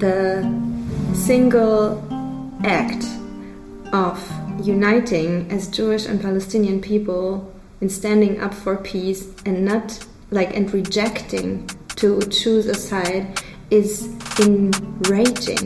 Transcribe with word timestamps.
the 0.00 0.42
single 1.14 2.02
act 2.64 3.04
of 3.92 4.18
uniting 4.62 5.50
as 5.50 5.68
Jewish 5.68 6.06
and 6.06 6.20
Palestinian 6.20 6.80
people 6.80 7.52
in 7.80 7.88
standing 7.88 8.40
up 8.40 8.54
for 8.54 8.76
peace 8.76 9.28
and 9.44 9.64
not 9.64 10.04
like 10.30 10.56
and 10.56 10.72
rejecting 10.72 11.68
to 11.96 12.20
choose 12.30 12.66
a 12.66 12.74
side 12.74 13.40
is 13.70 14.08
enraging. 14.40 15.58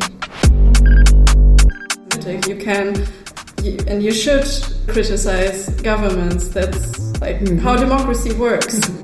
You 2.49 2.57
can 2.57 3.07
you, 3.63 3.79
and 3.87 4.03
you 4.03 4.13
should 4.13 4.47
criticize 4.89 5.69
governments. 5.83 6.49
That's 6.49 6.99
like 7.21 7.41
mm 7.41 7.47
-hmm. 7.47 7.59
how 7.61 7.77
democracy 7.77 8.33
works. 8.33 8.81
My 8.89 9.04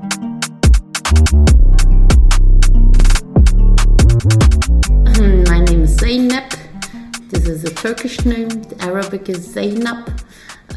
Turkish 8.01 8.25
name. 8.25 8.49
Arabic 8.79 9.29
is 9.29 9.45
Zainab, 9.53 10.19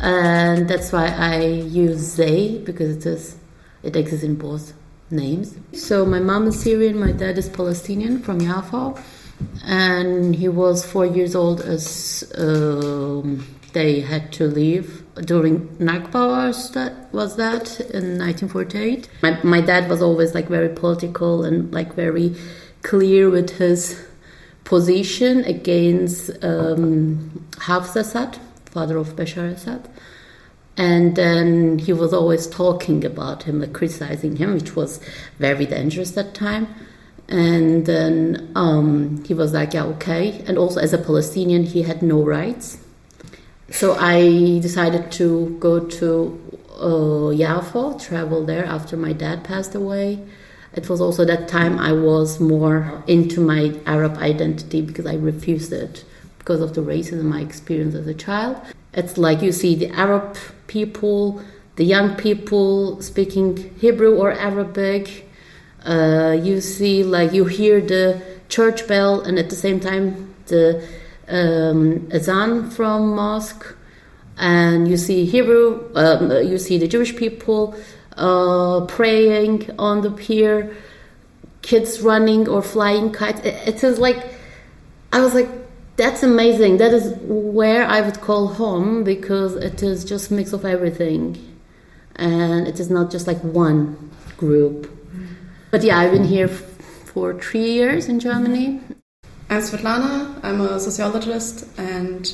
and 0.03 0.69
that's 0.69 0.93
why 0.93 1.07
I 1.07 1.41
use 1.41 1.97
Zay 1.97 2.59
because 2.59 2.99
it 2.99 3.07
is 3.07 3.37
it 3.83 3.97
exists 3.97 4.23
in 4.23 4.35
both 4.35 4.75
names. 5.11 5.57
So 5.73 6.05
my 6.05 6.21
mom 6.21 6.49
is 6.49 6.61
Syrian, 6.61 7.01
my 7.01 7.13
dad 7.13 7.39
is 7.39 7.49
Palestinian 7.49 8.21
from 8.21 8.41
Yafa, 8.41 9.03
and 9.65 10.37
he 10.37 10.51
was 10.51 10.85
four 10.85 11.07
years 11.07 11.35
old 11.35 11.63
as 11.63 12.31
um, 12.37 13.47
they 13.73 14.01
had 14.01 14.31
to 14.35 14.47
leave 14.47 15.03
during 15.25 15.69
Nakba 15.79 16.29
was 16.29 16.73
that 16.73 16.93
was 17.15 17.37
that 17.37 17.81
in 17.81 18.19
1948. 18.19 19.09
My 19.23 19.43
my 19.43 19.63
dad 19.63 19.89
was 19.89 20.03
always 20.03 20.35
like 20.35 20.49
very 20.49 20.69
political 20.69 21.43
and 21.43 21.73
like 21.73 21.95
very 21.95 22.37
clear 22.83 23.31
with 23.31 23.49
his 23.57 24.05
position 24.75 25.35
against 25.57 26.19
um, 26.53 27.47
Hafez 27.67 27.97
Assad, 27.97 28.39
father 28.75 28.97
of 28.97 29.09
Bashar 29.17 29.49
Assad. 29.57 29.83
And 30.77 31.15
then 31.15 31.79
he 31.87 31.93
was 31.93 32.13
always 32.13 32.45
talking 32.47 33.05
about 33.05 33.45
him, 33.45 33.61
like 33.61 33.73
criticizing 33.73 34.37
him, 34.37 34.55
which 34.55 34.75
was 34.75 35.01
very 35.39 35.67
dangerous 35.67 36.11
at 36.17 36.17
that 36.27 36.35
time. 36.35 36.67
And 37.29 37.87
then 37.87 38.51
um, 38.55 39.25
he 39.25 39.35
was 39.35 39.53
like, 39.53 39.75
yeah, 39.75 39.85
okay. 39.95 40.43
And 40.47 40.59
also, 40.59 40.79
as 40.81 40.93
a 40.93 40.99
Palestinian, 40.99 41.63
he 41.65 41.83
had 41.83 42.03
no 42.03 42.23
rights 42.23 42.79
so 43.71 43.97
I 43.99 44.61
decided 44.61 45.11
to 45.13 45.57
go 45.59 45.81
to 45.81 46.41
uh, 46.79 47.35
Yafa, 47.35 48.01
travel 48.01 48.45
there 48.45 48.65
after 48.65 48.97
my 48.97 49.13
dad 49.13 49.43
passed 49.43 49.75
away. 49.75 50.21
It 50.77 50.89
was 50.89 51.01
also 51.01 51.25
that 51.25 51.47
time 51.49 51.79
I 51.79 51.93
was 51.93 52.41
more 52.41 53.03
into 53.07 53.41
my 53.41 53.79
Arab 53.87 54.19
identity 54.19 54.81
because 54.83 55.07
I 55.07 55.15
refused 55.15 55.73
it 55.73 56.05
because 56.39 56.61
of 56.61 56.75
the 56.75 56.81
racism 56.81 57.33
I 57.33 57.41
experienced 57.41 57.97
as 57.97 58.07
a 58.07 58.15
child. 58.15 58.57
It's 58.93 59.17
like 59.17 59.41
you 59.41 59.53
see 59.53 59.75
the 59.75 59.91
Arab 59.91 60.37
people, 60.67 61.43
the 61.77 61.85
young 61.85 62.17
people 62.17 63.01
speaking 63.03 63.75
Hebrew 63.79 64.17
or 64.17 64.33
Arabic. 64.33 65.31
Uh, 65.85 66.37
you 66.43 66.61
see, 66.61 67.05
like, 67.05 67.33
you 67.33 67.45
hear 67.45 67.81
the 67.81 68.23
church 68.49 68.89
bell, 68.89 69.21
and 69.21 69.39
at 69.39 69.51
the 69.51 69.57
same 69.57 69.81
time, 69.81 70.35
the 70.47 70.87
um, 71.29 72.09
azan 72.13 72.71
from 72.71 73.15
mosque, 73.15 73.77
and 74.39 74.89
you 74.89 74.97
see 74.97 75.25
Hebrew, 75.25 75.91
um, 75.95 76.31
you 76.31 76.59
see 76.59 76.79
the 76.79 76.89
Jewish 76.89 77.15
people 77.17 77.77
uh, 78.17 78.85
praying 78.87 79.71
on 79.79 80.03
the 80.03 80.11
pier, 80.11 80.77
kids 81.63 82.01
running 82.01 82.49
or 82.49 82.63
flying 82.63 83.13
kites. 83.13 83.41
It, 83.41 83.69
it 83.69 83.85
is 83.85 83.99
like, 83.99 84.35
I 85.13 85.21
was 85.21 85.35
like, 85.35 85.49
that's 85.97 86.23
amazing. 86.23 86.79
That 86.79 86.93
is 86.93 87.15
where 87.23 87.87
I 87.87 88.01
would 88.01 88.21
call 88.21 88.49
home 88.49 89.05
because 89.05 89.55
it 89.57 89.83
is 89.83 90.05
just 90.05 90.31
mix 90.31 90.53
of 90.53 90.65
everything, 90.65 91.39
and 92.17 92.67
it 92.67 92.81
is 92.81 92.91
not 92.91 93.11
just 93.11 93.27
like 93.27 93.41
one 93.41 94.11
group. 94.37 94.91
But 95.71 95.83
yeah, 95.83 95.99
I've 95.99 96.11
been 96.11 96.25
here 96.25 96.49
for 96.49 97.39
three 97.41 97.73
years 97.73 98.09
in 98.09 98.19
Germany. 98.19 98.81
I'm 99.51 99.61
Svetlana. 99.61 100.41
I'm 100.43 100.61
a 100.61 100.81
sociologist, 100.81 101.67
and 101.79 102.33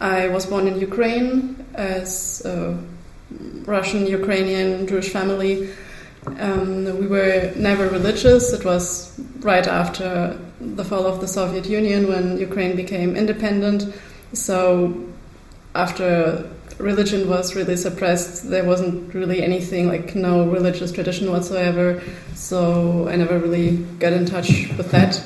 I 0.00 0.28
was 0.28 0.46
born 0.46 0.66
in 0.66 0.80
Ukraine 0.80 1.64
as 1.74 2.42
a 2.46 2.78
Russian 3.66 4.06
Ukrainian 4.06 4.86
Jewish 4.86 5.10
family. 5.10 5.70
Um, 6.38 6.84
we 6.98 7.06
were 7.06 7.52
never 7.56 7.88
religious. 7.88 8.52
It 8.52 8.64
was 8.64 9.18
right 9.40 9.66
after 9.66 10.38
the 10.60 10.84
fall 10.84 11.06
of 11.06 11.20
the 11.20 11.28
Soviet 11.28 11.66
Union 11.66 12.08
when 12.08 12.38
Ukraine 12.38 12.76
became 12.76 13.16
independent. 13.16 13.92
So, 14.32 15.04
after 15.74 16.48
religion 16.78 17.28
was 17.28 17.54
really 17.54 17.76
suppressed, 17.76 18.50
there 18.50 18.64
wasn't 18.64 19.14
really 19.14 19.42
anything 19.42 19.88
like 19.88 20.14
no 20.14 20.48
religious 20.48 20.92
tradition 20.92 21.30
whatsoever. 21.30 22.02
So, 22.34 23.08
I 23.08 23.16
never 23.16 23.38
really 23.38 23.76
got 23.98 24.12
in 24.12 24.24
touch 24.24 24.68
with 24.78 24.90
that. 24.92 25.22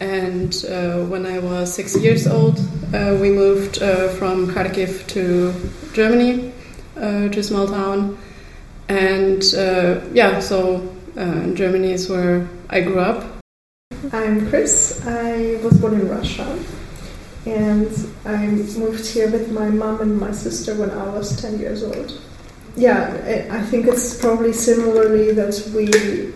And 0.00 0.52
uh, 0.68 1.04
when 1.04 1.26
I 1.26 1.38
was 1.38 1.72
six 1.72 1.96
years 1.96 2.26
old, 2.26 2.58
uh, 2.92 3.16
we 3.20 3.30
moved 3.30 3.82
uh, 3.82 4.08
from 4.08 4.48
Kharkiv 4.48 5.06
to 5.08 5.54
Germany, 5.92 6.51
uh, 7.02 7.28
to 7.28 7.40
a 7.40 7.42
small 7.42 7.66
town. 7.66 8.16
And 8.88 9.42
uh, 9.54 10.00
yeah, 10.12 10.40
so 10.40 10.88
uh, 11.16 11.52
Germany 11.52 11.92
is 11.92 12.08
where 12.08 12.48
I 12.70 12.80
grew 12.80 13.00
up. 13.00 13.24
I'm 14.12 14.48
Chris. 14.48 15.04
I 15.06 15.58
was 15.62 15.78
born 15.80 15.94
in 15.94 16.08
Russia. 16.08 16.58
And 17.44 17.90
I 18.24 18.46
moved 18.46 19.06
here 19.06 19.30
with 19.30 19.50
my 19.50 19.68
mom 19.68 20.00
and 20.00 20.18
my 20.18 20.30
sister 20.30 20.74
when 20.76 20.90
I 20.90 21.08
was 21.08 21.40
10 21.42 21.58
years 21.58 21.82
old. 21.82 22.20
Yeah, 22.76 23.48
I 23.50 23.60
think 23.62 23.86
it's 23.86 24.18
probably 24.18 24.52
similarly 24.52 25.32
that 25.32 25.54
we 25.74 26.32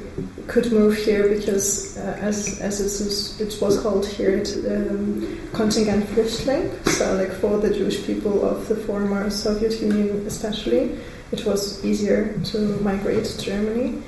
could 0.47 0.71
move 0.73 0.97
here 0.97 1.29
because, 1.29 1.97
uh, 1.99 2.19
as 2.21 2.61
as 2.61 3.41
it 3.41 3.61
was 3.61 3.81
called 3.81 4.07
here, 4.07 4.37
it, 4.37 4.49
um, 4.67 5.49
contingent 5.53 6.05
flüchtling. 6.07 6.71
So, 6.89 7.15
like 7.15 7.33
for 7.33 7.59
the 7.59 7.73
Jewish 7.73 8.05
people 8.07 8.45
of 8.45 8.69
the 8.69 8.77
former 8.77 9.29
Soviet 9.31 9.81
Union, 9.81 10.25
especially, 10.27 10.99
it 11.33 11.45
was 11.45 11.85
easier 11.85 12.39
to 12.45 12.59
migrate 12.81 13.25
to 13.25 13.39
Germany. 13.41 14.03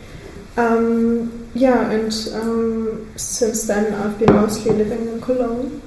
Um, 0.56 1.48
yeah, 1.54 1.90
and 1.90 2.12
um, 2.34 3.12
since 3.16 3.66
then 3.66 3.94
I've 3.94 4.18
been 4.18 4.34
mostly 4.34 4.72
living 4.72 5.08
in 5.08 5.20
Cologne. 5.20 5.82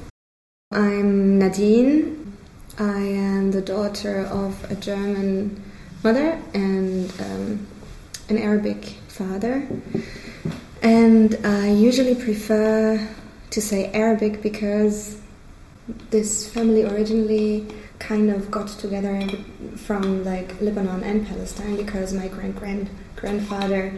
I'm 0.72 1.40
Nadine. 1.40 2.38
I 2.79 3.00
am 3.00 3.51
the 3.51 3.61
daughter 3.61 4.25
of 4.28 4.72
a 4.72 4.75
German 4.75 5.61
mother 6.03 6.41
and 6.53 7.11
um, 7.19 7.67
an 8.29 8.38
Arabic 8.38 8.95
father. 9.07 9.67
And 10.81 11.37
I 11.45 11.69
usually 11.69 12.15
prefer 12.15 13.07
to 13.51 13.61
say 13.61 13.91
Arabic 13.91 14.41
because 14.41 15.21
this 16.09 16.51
family 16.51 16.83
originally 16.83 17.67
kind 17.99 18.31
of 18.31 18.49
got 18.49 18.67
together 18.67 19.27
from 19.75 20.23
like 20.23 20.59
Lebanon 20.59 21.03
and 21.03 21.27
Palestine 21.27 21.75
because 21.75 22.13
my 22.13 22.27
grand 22.27 22.55
grand 22.55 22.89
grandfather 23.15 23.93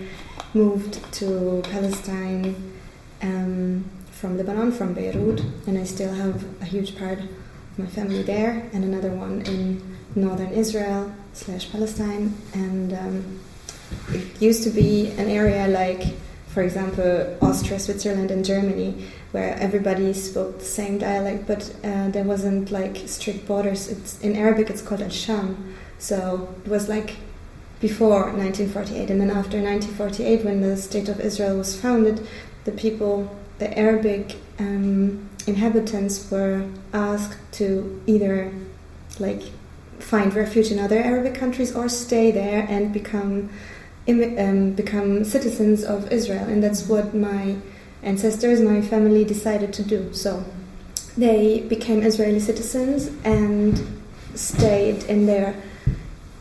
moved 0.54 1.02
to 1.14 1.62
Palestine 1.72 2.74
um, 3.22 3.86
from 4.12 4.38
Lebanon, 4.38 4.72
from 4.72 4.94
Beirut, 4.94 5.42
and 5.66 5.78
I 5.78 5.86
still 5.86 6.14
have 6.14 6.44
a 6.62 6.66
huge 6.66 6.98
part 6.98 7.20
of 7.20 7.80
my 7.80 7.86
family 7.86 8.24
there, 8.24 8.70
and 8.74 8.84
another 8.84 9.12
one 9.12 9.42
in 9.44 9.82
northern 10.16 10.52
Israel 10.52 11.14
slash 11.32 11.72
Palestine, 11.72 12.36
and 12.54 12.94
um, 12.94 13.40
it 14.10 14.42
used 14.42 14.64
to 14.64 14.70
be 14.70 15.12
an 15.12 15.30
area 15.30 15.68
like 15.68 16.14
for 16.54 16.62
example, 16.62 17.36
Austria, 17.42 17.80
Switzerland, 17.80 18.30
and 18.30 18.46
Germany, 18.46 19.06
where 19.32 19.56
everybody 19.56 20.14
spoke 20.14 20.60
the 20.60 20.66
same 20.66 21.00
dialect, 21.00 21.48
but 21.48 21.74
uh, 21.84 22.10
there 22.10 22.24
wasn't 22.24 22.70
like 22.70 22.98
strict 23.08 23.48
borders. 23.48 23.90
It's, 23.90 24.22
in 24.22 24.36
Arabic, 24.36 24.70
it's 24.70 24.84
called 24.84 25.02
al-Sham. 25.02 25.74
So 25.98 26.54
it 26.64 26.70
was 26.70 26.88
like 26.88 27.16
before 27.80 28.32
1948, 28.32 29.10
and 29.10 29.20
then 29.20 29.32
after 29.32 29.60
1948, 29.60 30.46
when 30.46 30.62
the 30.62 30.78
State 30.78 31.10
of 31.10 31.20
Israel 31.20 31.58
was 31.58 31.80
founded, 31.80 32.26
the 32.66 32.72
people, 32.72 33.36
the 33.58 33.76
Arabic 33.78 34.36
um, 34.60 35.28
inhabitants, 35.48 36.30
were 36.30 36.70
asked 36.94 37.40
to 37.54 38.02
either 38.06 38.54
like 39.20 39.42
find 39.98 40.34
refuge 40.36 40.72
in 40.72 40.78
other 40.78 41.00
Arabic 41.00 41.34
countries 41.34 41.76
or 41.76 41.90
stay 41.90 42.30
there 42.30 42.68
and 42.70 42.94
become 42.94 43.50
um, 44.08 44.74
become 44.74 45.24
citizens 45.24 45.84
of 45.84 46.12
Israel, 46.12 46.46
and 46.46 46.62
that's 46.64 46.88
what 46.88 47.14
my 47.14 47.56
ancestors, 48.02 48.60
my 48.62 48.82
family 48.82 49.24
decided 49.24 49.72
to 49.74 49.84
do. 49.84 50.14
So 50.14 50.44
they 51.18 51.62
became 51.62 52.02
Israeli 52.04 52.40
citizens 52.40 53.10
and 53.24 53.80
stayed 54.36 55.04
in 55.04 55.26
their 55.26 55.56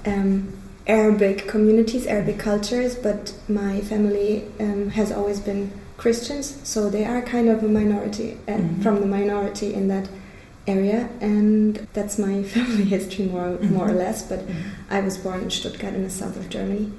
um, 0.06 0.52
Arabic 0.86 1.46
communities, 1.46 2.06
Arabic 2.06 2.38
cultures, 2.38 2.96
but 2.96 3.32
my 3.48 3.80
family 3.82 4.44
um, 4.58 4.90
has 4.90 5.12
always 5.12 5.38
been 5.38 5.70
Christians, 5.96 6.58
so 6.68 6.90
they 6.90 7.04
are 7.04 7.22
kind 7.22 7.48
of 7.48 7.62
a 7.62 7.68
minority 7.68 8.36
uh, 8.48 8.52
Mhm. 8.54 8.82
from 8.82 9.00
the 9.00 9.06
minority 9.06 9.72
in 9.72 9.86
that 9.88 10.08
area, 10.66 11.08
and 11.20 11.86
that's 11.92 12.18
my 12.18 12.42
family 12.54 12.84
history 12.84 13.26
more 13.26 13.50
more 13.76 13.86
or 13.88 13.92
Mhm. 13.92 13.98
less. 14.04 14.22
But 14.24 14.40
I 14.90 15.00
was 15.00 15.16
born 15.16 15.42
in 15.42 15.50
Stuttgart 15.50 15.94
in 15.94 16.02
the 16.02 16.10
south 16.10 16.36
of 16.36 16.48
Germany, 16.50 16.90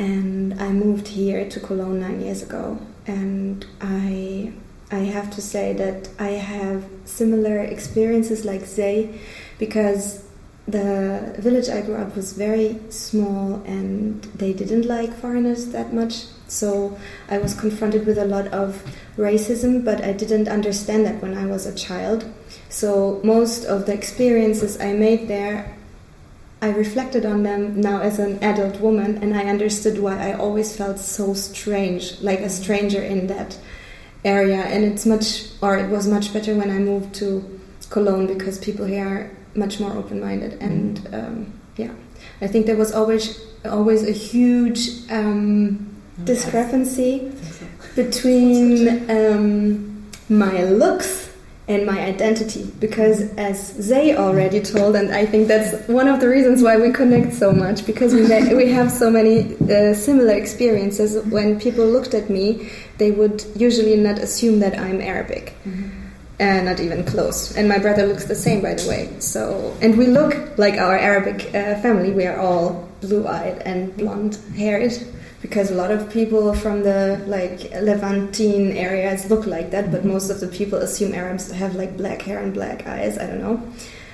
and 0.00 0.54
I 0.58 0.70
moved 0.70 1.08
here 1.08 1.42
to 1.48 1.60
Cologne 1.60 2.00
nine 2.00 2.20
years 2.22 2.42
ago. 2.42 2.78
And 3.06 3.66
I, 3.82 4.52
I 4.90 5.00
have 5.16 5.28
to 5.36 5.42
say 5.42 5.74
that 5.74 6.08
I 6.18 6.30
have 6.52 6.84
similar 7.04 7.58
experiences 7.58 8.44
like 8.44 8.64
Zay, 8.64 9.20
because 9.58 10.24
the 10.66 11.34
village 11.38 11.68
I 11.68 11.80
grew 11.82 11.96
up 11.96 12.16
was 12.16 12.32
very 12.32 12.78
small, 12.88 13.62
and 13.66 14.22
they 14.40 14.52
didn't 14.54 14.86
like 14.86 15.12
foreigners 15.12 15.66
that 15.76 15.92
much. 15.92 16.14
So 16.48 16.98
I 17.28 17.36
was 17.38 17.52
confronted 17.54 18.06
with 18.06 18.18
a 18.18 18.24
lot 18.24 18.46
of 18.48 18.82
racism, 19.16 19.84
but 19.84 20.02
I 20.02 20.12
didn't 20.12 20.48
understand 20.48 21.04
that 21.06 21.20
when 21.20 21.36
I 21.36 21.46
was 21.46 21.66
a 21.66 21.74
child. 21.74 22.24
So 22.70 23.20
most 23.22 23.64
of 23.64 23.84
the 23.86 23.92
experiences 23.92 24.80
I 24.80 24.92
made 24.94 25.28
there 25.28 25.76
I 26.62 26.70
reflected 26.70 27.24
on 27.24 27.42
them 27.42 27.80
now 27.80 28.00
as 28.00 28.18
an 28.18 28.42
adult 28.44 28.80
woman, 28.80 29.18
and 29.22 29.34
I 29.34 29.44
understood 29.44 29.98
why 29.98 30.30
I 30.30 30.34
always 30.34 30.76
felt 30.76 30.98
so 30.98 31.32
strange, 31.32 32.20
like 32.20 32.40
a 32.40 32.50
stranger 32.50 33.02
in 33.02 33.28
that 33.28 33.58
area. 34.24 34.60
And 34.60 34.84
it's 34.84 35.06
much, 35.06 35.46
or 35.62 35.78
it 35.78 35.88
was 35.88 36.06
much 36.06 36.32
better 36.32 36.54
when 36.54 36.70
I 36.70 36.78
moved 36.78 37.14
to 37.16 37.60
Cologne 37.88 38.26
because 38.26 38.58
people 38.58 38.84
here 38.84 39.06
are 39.06 39.30
much 39.54 39.80
more 39.80 39.92
open-minded. 39.92 40.60
And 40.60 41.08
um, 41.14 41.60
yeah, 41.76 41.92
I 42.42 42.46
think 42.46 42.66
there 42.66 42.76
was 42.76 42.92
always 42.92 43.40
always 43.64 44.06
a 44.06 44.12
huge 44.12 45.10
um, 45.10 45.94
discrepancy 46.24 47.32
between 47.94 49.10
um, 49.10 50.10
my 50.28 50.62
looks 50.64 51.29
and 51.68 51.86
my 51.86 52.00
identity 52.00 52.64
because 52.80 53.20
as 53.34 53.74
Zay 53.74 54.16
already 54.16 54.60
told 54.60 54.96
and 54.96 55.12
I 55.12 55.24
think 55.24 55.46
that's 55.46 55.86
one 55.88 56.08
of 56.08 56.18
the 56.20 56.28
reasons 56.28 56.62
why 56.62 56.76
we 56.76 56.90
connect 56.92 57.32
so 57.34 57.52
much 57.52 57.86
because 57.86 58.12
we, 58.12 58.22
we 58.54 58.70
have 58.72 58.90
so 58.90 59.10
many 59.10 59.54
uh, 59.68 59.94
similar 59.94 60.34
experiences. 60.34 61.24
When 61.26 61.60
people 61.60 61.86
looked 61.86 62.14
at 62.14 62.28
me 62.28 62.70
they 62.98 63.10
would 63.10 63.44
usually 63.54 63.96
not 63.96 64.18
assume 64.18 64.60
that 64.60 64.78
I'm 64.78 65.00
Arabic. 65.00 65.54
And 66.40 66.64
not 66.64 66.80
even 66.80 67.04
close. 67.04 67.54
And 67.54 67.68
my 67.68 67.78
brother 67.78 68.06
looks 68.06 68.24
the 68.24 68.34
same 68.34 68.62
by 68.62 68.72
the 68.72 68.88
way. 68.88 69.14
So 69.18 69.76
and 69.82 69.98
we 69.98 70.06
look 70.06 70.56
like 70.58 70.74
our 70.74 70.96
Arabic 70.96 71.48
uh, 71.48 71.78
family. 71.82 72.12
We 72.12 72.26
are 72.26 72.38
all 72.40 72.88
blue-eyed 73.02 73.58
and 73.66 73.94
blonde-haired 73.96 74.92
because 75.42 75.70
a 75.70 75.74
lot 75.74 75.90
of 75.90 76.10
people 76.10 76.54
from 76.54 76.82
the 76.82 77.22
like 77.26 77.70
Levantine 77.72 78.72
areas 78.72 79.30
look 79.30 79.46
like 79.46 79.70
that, 79.70 79.90
but 79.90 80.04
most 80.04 80.30
of 80.30 80.40
the 80.40 80.48
people 80.48 80.78
assume 80.78 81.14
Arabs 81.14 81.50
have 81.50 81.74
like 81.74 81.96
black 81.96 82.22
hair 82.22 82.38
and 82.40 82.52
black 82.52 82.86
eyes. 82.86 83.18
I 83.18 83.26
don't 83.26 83.40
know. 83.40 83.62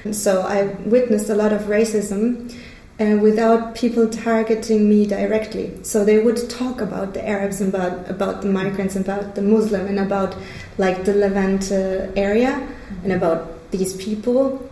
And 0.05 0.15
so 0.15 0.43
I 0.43 0.65
witnessed 0.89 1.29
a 1.29 1.35
lot 1.35 1.53
of 1.53 1.63
racism 1.63 2.55
uh, 3.01 3.19
without 3.21 3.75
people 3.75 4.09
targeting 4.09 4.89
me 4.89 5.05
directly. 5.05 5.83
So 5.83 6.05
they 6.05 6.19
would 6.19 6.49
talk 6.49 6.81
about 6.81 7.13
the 7.13 7.27
Arabs, 7.29 7.61
and 7.61 7.75
about 7.75 8.09
about 8.09 8.43
the 8.43 8.49
migrants, 8.49 8.95
about 8.95 9.35
the 9.35 9.43
Muslim, 9.43 9.87
and 9.87 9.99
about 9.99 10.37
like 10.79 11.05
the 11.05 11.15
Levant 11.15 11.73
uh, 11.73 12.13
area, 12.17 12.67
and 13.03 13.13
about 13.13 13.71
these 13.73 13.97
people, 13.97 14.71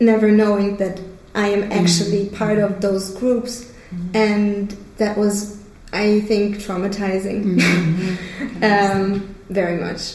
never 0.00 0.30
knowing 0.30 0.76
that 0.76 1.00
I 1.34 1.48
am 1.48 1.72
actually 1.72 2.28
part 2.28 2.58
of 2.58 2.82
those 2.82 3.14
groups, 3.14 3.72
and 4.12 4.76
that 4.98 5.16
was 5.16 5.61
I 5.92 6.20
think 6.22 6.56
traumatizing 6.56 7.44
um, 8.62 9.34
very 9.50 9.78
much 9.80 10.14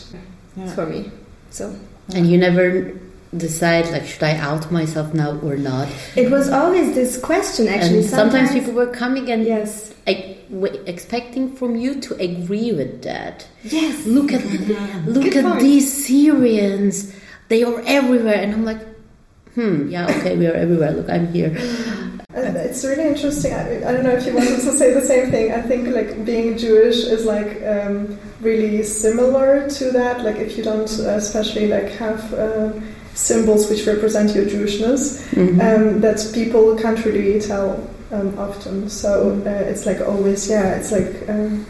Yeah. 0.55 0.73
for 0.75 0.85
me. 0.85 1.11
So 1.49 1.75
And 2.15 2.25
you 2.29 2.37
never 2.37 2.91
decide 3.35 3.85
like 3.91 4.05
should 4.05 4.23
I 4.23 4.35
out 4.37 4.71
myself 4.71 5.13
now 5.13 5.37
or 5.43 5.57
not? 5.57 5.87
it 6.15 6.31
was 6.31 6.49
always 6.49 6.95
this 6.95 7.17
question 7.19 7.67
actually. 7.67 7.99
and 7.99 8.09
sometimes, 8.09 8.51
people 8.51 8.73
were 8.73 8.87
coming 8.87 9.29
and 9.29 9.43
yes, 9.45 9.93
ex- 10.07 10.39
w- 10.49 10.81
expecting 10.87 11.53
from 11.55 11.75
you 11.75 11.99
to 12.01 12.15
agree 12.15 12.71
with 12.71 13.03
that. 13.03 13.45
yes, 13.63 14.05
Look 14.07 14.31
at 14.31 14.43
look 15.05 15.23
Good 15.25 15.37
at 15.37 15.43
point. 15.45 15.59
these 15.59 15.85
Syrians. 16.07 17.13
They 17.49 17.63
are 17.63 17.79
everywhere, 17.85 18.39
and 18.43 18.51
I'm 18.53 18.65
like, 18.65 18.81
hmm, 19.55 19.87
yeah, 19.89 20.05
okay, 20.19 20.35
we 20.35 20.47
are 20.47 20.53
everywhere. 20.53 20.91
Look, 20.91 21.09
I'm 21.09 21.31
here. 21.31 21.51
Uh, 22.37 22.59
It's 22.69 22.83
really 22.85 23.07
interesting. 23.07 23.53
I, 23.53 23.77
I 23.87 23.91
don't 23.91 24.03
know 24.03 24.11
if 24.11 24.25
you 24.25 24.33
wanted 24.33 24.59
to 24.61 24.71
say 24.77 24.93
the 24.93 25.01
same 25.01 25.31
thing. 25.31 25.51
I 25.51 25.61
think 25.61 25.87
like 25.89 26.23
being 26.25 26.57
Jewish 26.57 26.97
is 26.97 27.25
like 27.25 27.61
um, 27.65 28.17
really 28.41 28.83
similar 28.83 29.67
to 29.69 29.91
that. 29.91 30.23
Like 30.23 30.35
if 30.37 30.57
you 30.57 30.63
don't, 30.63 30.89
uh, 30.99 31.17
especially 31.17 31.67
like 31.67 31.89
have 31.93 32.21
uh, 32.33 32.71
symbols 33.15 33.69
which 33.69 33.87
represent 33.87 34.35
your 34.35 34.45
Jewishness, 34.45 35.23
Mhm. 35.33 35.59
um, 35.67 36.01
that 36.01 36.19
people 36.33 36.75
can't 36.77 37.03
really 37.05 37.39
tell 37.41 37.79
um, 38.11 38.37
often. 38.37 38.87
So 38.89 39.41
uh, 39.45 39.49
it's 39.71 39.85
like 39.85 40.01
always, 40.01 40.47
yeah, 40.49 40.75
it's 40.77 40.91
like 40.91 41.27
um, 41.27 41.65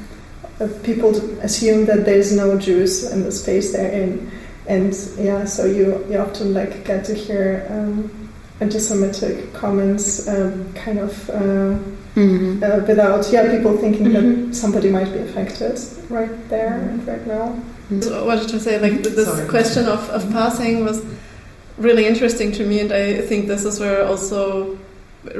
uh, 0.59 0.67
people 0.83 1.15
assume 1.41 1.85
that 1.85 2.03
there's 2.03 2.31
no 2.33 2.57
Jews 2.57 3.09
in 3.11 3.23
the 3.23 3.31
space 3.31 3.71
they're 3.71 3.91
in, 3.91 4.29
and 4.67 4.91
yeah, 5.17 5.45
so 5.45 5.65
you 5.65 6.03
you 6.09 6.17
often 6.19 6.53
like 6.53 6.83
get 6.83 7.05
to 7.05 7.13
hear 7.13 7.65
um, 7.69 8.11
anti-Semitic 8.59 9.53
comments, 9.53 10.27
um, 10.27 10.65
kind 10.73 10.99
of. 10.99 11.29
Uh, 11.29 11.75
Mhm. 12.15 12.63
uh, 12.63 12.83
without 12.87 13.31
yeah 13.31 13.45
people 13.55 13.77
thinking 13.77 14.07
Mhm. 14.07 14.13
that 14.49 14.55
somebody 14.55 14.89
might 14.89 15.11
be 15.13 15.19
affected 15.19 15.79
right 16.09 16.31
there 16.49 16.73
and 16.89 17.07
right 17.07 17.25
now. 17.27 17.53
So 18.01 18.19
I 18.19 18.25
wanted 18.25 18.49
to 18.49 18.59
say, 18.59 18.79
like, 18.79 19.03
this 19.03 19.27
Sorry. 19.27 19.47
question 19.47 19.85
of, 19.85 20.09
of 20.09 20.23
passing 20.31 20.83
was 20.83 20.99
really 21.77 22.05
interesting 22.07 22.51
to 22.53 22.63
me, 22.65 22.79
and 22.79 22.91
I 22.91 23.21
think 23.29 23.47
this 23.47 23.63
is 23.65 23.79
where 23.79 24.03
also 24.03 24.77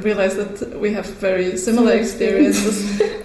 realized 0.03 0.37
that 0.37 0.79
we 0.79 0.93
have 0.93 1.07
very 1.19 1.57
similar 1.57 1.93
experiences 1.93 2.75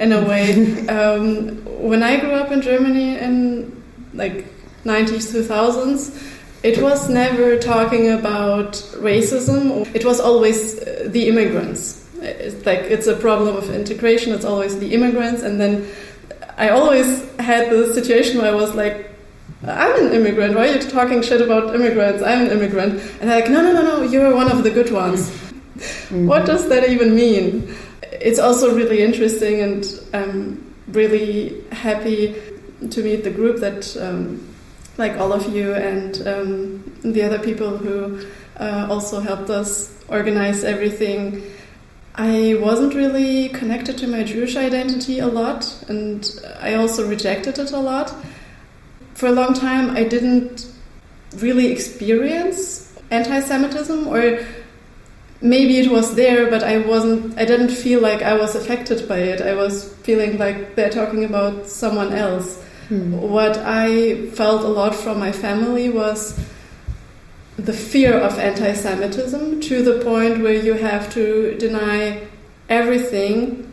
in 0.01 0.13
a 0.13 0.23
way. 0.31 0.45
Um, 0.89 1.59
when 1.91 2.03
I 2.03 2.17
grew 2.21 2.33
up 2.43 2.51
in 2.53 2.63
Germany 2.63 3.19
in 3.19 3.37
like 4.15 4.47
90s, 4.85 5.27
2000s, 5.33 6.11
it 6.63 6.81
was 6.83 7.09
never 7.09 7.59
talking 7.59 8.11
about 8.11 8.73
racism. 9.01 9.93
It 9.95 10.05
was 10.05 10.21
always 10.21 10.79
uh, 10.81 11.09
the 11.09 11.29
immigrants. 11.29 12.09
It's 12.21 12.65
like 12.65 12.81
it's 12.81 13.07
a 13.09 13.17
problem 13.17 13.57
of 13.57 13.69
integration. 13.71 14.33
It's 14.33 14.45
always 14.45 14.79
the 14.79 14.95
immigrants, 14.95 15.43
and 15.43 15.61
then 15.61 15.87
I 16.57 16.69
always 16.69 17.29
had 17.39 17.71
the 17.71 17.93
situation 17.95 18.39
where 18.41 18.53
I 18.53 18.55
was 18.55 18.75
like, 18.75 19.11
I'm 19.67 20.07
an 20.07 20.13
immigrant. 20.13 20.55
Why 20.55 20.69
are 20.69 20.73
you 20.75 20.81
talking 20.81 21.23
shit 21.23 21.41
about 21.41 21.75
immigrants? 21.75 22.23
I'm 22.23 22.47
an 22.47 22.51
immigrant. 22.51 22.95
And 23.21 23.31
they're 23.31 23.41
like, 23.41 23.51
no, 23.51 23.63
no, 23.63 23.73
no, 23.73 23.83
no, 23.83 24.03
you're 24.03 24.35
one 24.35 24.51
of 24.51 24.63
the 24.65 24.71
good 24.71 24.91
ones. 24.93 25.31
Mhm. 26.11 26.27
What 26.27 26.47
does 26.47 26.69
that 26.69 26.89
even 26.91 27.15
mean? 27.15 27.75
It's 28.13 28.39
also 28.39 28.75
really 28.75 29.03
interesting, 29.03 29.61
and 29.61 29.85
I'm 30.13 30.63
really 30.89 31.65
happy 31.73 32.35
to 32.91 33.03
meet 33.03 33.25
the 33.25 33.31
group 33.31 33.59
that, 33.61 33.97
um, 33.97 34.47
like 34.99 35.17
all 35.19 35.33
of 35.33 35.55
you 35.55 35.75
and 35.75 36.27
um, 36.27 36.97
the 37.03 37.23
other 37.23 37.39
people 37.39 37.77
who 37.77 38.25
uh, 38.59 38.87
also 38.91 39.21
helped 39.21 39.51
us 39.51 39.93
organize 40.09 40.65
everything. 40.65 41.43
I 42.15 42.59
wasn't 42.61 42.95
really 42.95 43.49
connected 43.49 43.97
to 43.99 44.07
my 44.07 44.23
Jewish 44.23 44.55
identity 44.57 45.19
a 45.19 45.27
lot, 45.27 45.85
and 45.89 46.29
I 46.61 46.75
also 46.75 47.09
rejected 47.09 47.59
it 47.59 47.73
a 47.73 47.79
lot. 47.79 48.15
For 49.15 49.27
a 49.27 49.33
long 49.33 49.55
time, 49.55 49.97
I 49.97 50.05
didn't 50.05 50.71
really 51.37 51.73
experience 51.73 52.95
anti 53.11 53.41
Semitism, 53.41 54.07
or 54.09 54.41
maybe 55.41 55.79
it 55.79 55.91
was 55.91 56.15
there, 56.15 56.51
but 56.51 56.63
I 56.63 56.79
wasn't, 56.79 57.39
I 57.39 57.47
didn't 57.47 57.71
feel 57.71 58.01
like 58.01 58.23
I 58.23 58.35
was 58.35 58.55
affected 58.55 59.09
by 59.09 59.19
it. 59.19 59.41
I 59.41 59.55
was 59.55 59.95
feeling 60.03 60.37
like 60.37 60.75
they're 60.77 60.91
talking 60.91 61.25
about 61.25 61.67
someone 61.67 62.13
else. 62.13 62.63
Hmm. 62.89 63.13
What 63.13 63.57
I 63.59 64.27
felt 64.31 64.63
a 64.65 64.69
lot 64.69 64.95
from 64.95 65.19
my 65.19 65.33
family 65.33 65.89
was 65.89 66.39
the 67.57 67.73
fear 67.73 68.19
of 68.19 68.39
anti 68.39 68.73
Semitism 68.73 69.61
to 69.61 69.83
the 69.83 70.05
point 70.05 70.43
where 70.43 70.55
you 70.55 70.75
have 70.75 71.13
to 71.15 71.57
deny 71.59 72.27
everything 72.69 73.73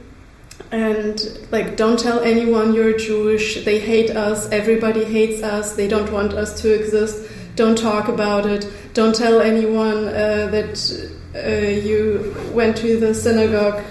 and 0.72 1.40
like 1.52 1.76
don't 1.76 2.00
tell 2.00 2.20
anyone 2.20 2.74
you're 2.74 2.98
Jewish, 2.98 3.64
they 3.66 3.80
hate 3.80 4.12
us, 4.12 4.50
everybody 4.52 5.04
hates 5.04 5.42
us, 5.42 5.76
they 5.76 5.88
don't 5.88 6.12
want 6.12 6.34
us 6.34 6.62
to 6.62 6.74
exist, 6.74 7.30
don't 7.56 7.78
talk 7.78 8.08
about 8.08 8.46
it, 8.46 8.72
don't 8.94 9.16
tell 9.16 9.40
anyone 9.40 10.08
uh, 10.08 10.48
that 10.52 11.12
uh, 11.36 11.50
you 11.88 12.36
went 12.54 12.78
to 12.78 13.00
the 13.00 13.14
synagogue, 13.14 13.84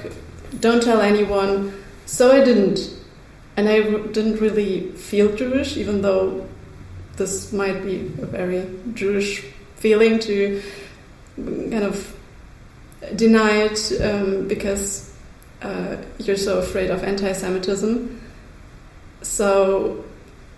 don't 0.60 0.82
tell 0.82 1.00
anyone. 1.00 1.74
So 2.06 2.32
I 2.32 2.44
didn't. 2.44 2.97
And 3.58 3.68
I 3.68 3.80
didn't 4.12 4.40
really 4.40 4.92
feel 4.92 5.34
Jewish, 5.34 5.76
even 5.76 6.00
though 6.00 6.46
this 7.16 7.52
might 7.52 7.82
be 7.84 7.96
a 8.22 8.26
very 8.26 8.64
Jewish 8.94 9.44
feeling 9.74 10.20
to 10.20 10.62
kind 11.36 11.82
of 11.82 12.16
deny 13.16 13.66
it 13.66 14.00
um, 14.00 14.46
because 14.46 15.12
uh, 15.60 15.96
you're 16.20 16.36
so 16.36 16.60
afraid 16.60 16.90
of 16.90 17.02
anti-Semitism. 17.02 18.20
So 19.22 20.04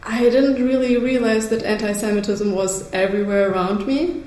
I 0.02 0.28
didn't 0.28 0.62
really 0.62 0.98
realize 0.98 1.48
that 1.48 1.62
anti-Semitism 1.62 2.52
was 2.54 2.92
everywhere 2.92 3.50
around 3.50 3.86
me, 3.86 4.22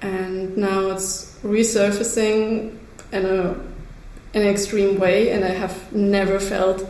and 0.00 0.56
now 0.56 0.92
it's 0.92 1.38
resurfacing 1.44 2.74
in 3.12 3.26
a 3.26 3.54
in 4.32 4.40
an 4.40 4.48
extreme 4.48 4.98
way, 4.98 5.28
and 5.28 5.44
I 5.44 5.50
have 5.50 5.92
never 5.92 6.40
felt 6.40 6.88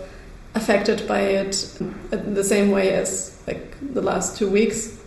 affected 0.54 1.06
by 1.08 1.20
it 1.20 1.78
the 2.10 2.44
same 2.44 2.70
way 2.70 2.92
as 2.92 3.42
like 3.46 3.76
the 3.94 4.02
last 4.02 4.38
two 4.38 4.48
weeks. 4.48 4.98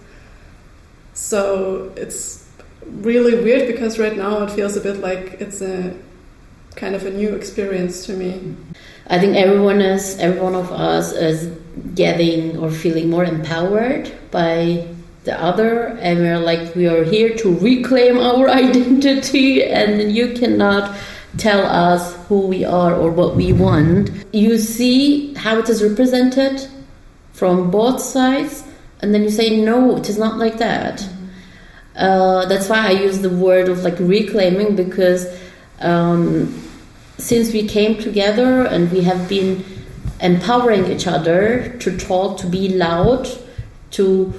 So 1.14 1.94
it's 1.96 2.48
really 2.86 3.36
weird 3.36 3.68
because 3.68 3.98
right 4.00 4.16
now 4.16 4.44
it 4.44 4.52
feels 4.52 4.76
a 4.76 4.82
bit 4.82 4.98
like 4.98 5.40
it's 5.40 5.62
a 5.62 5.96
kind 6.76 6.96
of 6.96 7.06
a 7.06 7.12
new 7.12 7.34
experience 7.36 8.06
to 8.06 8.14
me. 8.14 8.56
I 9.08 9.20
think 9.20 9.36
everyone 9.36 9.82
is, 9.82 10.18
every 10.18 10.40
one 10.40 10.56
of 10.56 10.72
us 10.72 11.14
is 11.14 11.58
getting 11.94 12.58
or 12.58 12.72
feeling 12.72 13.10
more 13.10 13.24
empowered 13.24 14.12
by 14.32 14.88
the 15.24 15.40
other, 15.42 15.88
and 16.02 16.20
we're 16.20 16.40
like, 16.40 16.76
we 16.76 16.88
are 16.88 17.04
here 17.04 17.36
to 17.38 17.58
reclaim 17.60 18.20
our 18.20 18.50
identity, 18.64 19.64
and 19.64 20.12
you 20.12 20.34
cannot 20.34 20.96
tell 21.38 21.66
us 21.66 22.16
who 22.28 22.42
we 22.48 22.64
are 22.66 22.94
or 22.94 23.12
what 23.12 23.36
we 23.36 23.54
want. 23.54 24.10
You 24.34 24.58
see 24.58 25.34
how 25.36 25.60
it 25.60 25.70
is 25.70 25.84
represented 25.84 26.68
from 27.34 27.70
both 27.70 28.00
sides, 28.02 28.64
and 29.02 29.14
then 29.14 29.24
you 29.24 29.30
say, 29.30 29.62
no, 29.62 29.98
it 29.98 30.10
is 30.10 30.18
not 30.18 30.38
like 30.38 30.58
that. 30.58 31.08
Uh, 31.96 32.46
that's 32.46 32.70
why 32.70 32.88
I 32.88 32.92
use 32.92 33.20
the 33.20 33.30
word 33.30 33.70
of 33.70 33.84
like 33.84 34.00
reclaiming 34.00 34.76
because 34.76 35.28
um, 35.80 36.62
since 37.18 37.54
we 37.54 37.68
came 37.68 37.98
together 37.98 38.66
and 38.66 38.92
we 38.92 39.02
have 39.02 39.30
been 39.30 39.64
empowering 40.22 40.92
each 40.92 41.08
other 41.08 41.70
to 41.80 41.98
talk, 41.98 42.38
to 42.40 42.48
be 42.48 42.70
loud, 42.70 43.28
to 43.92 44.34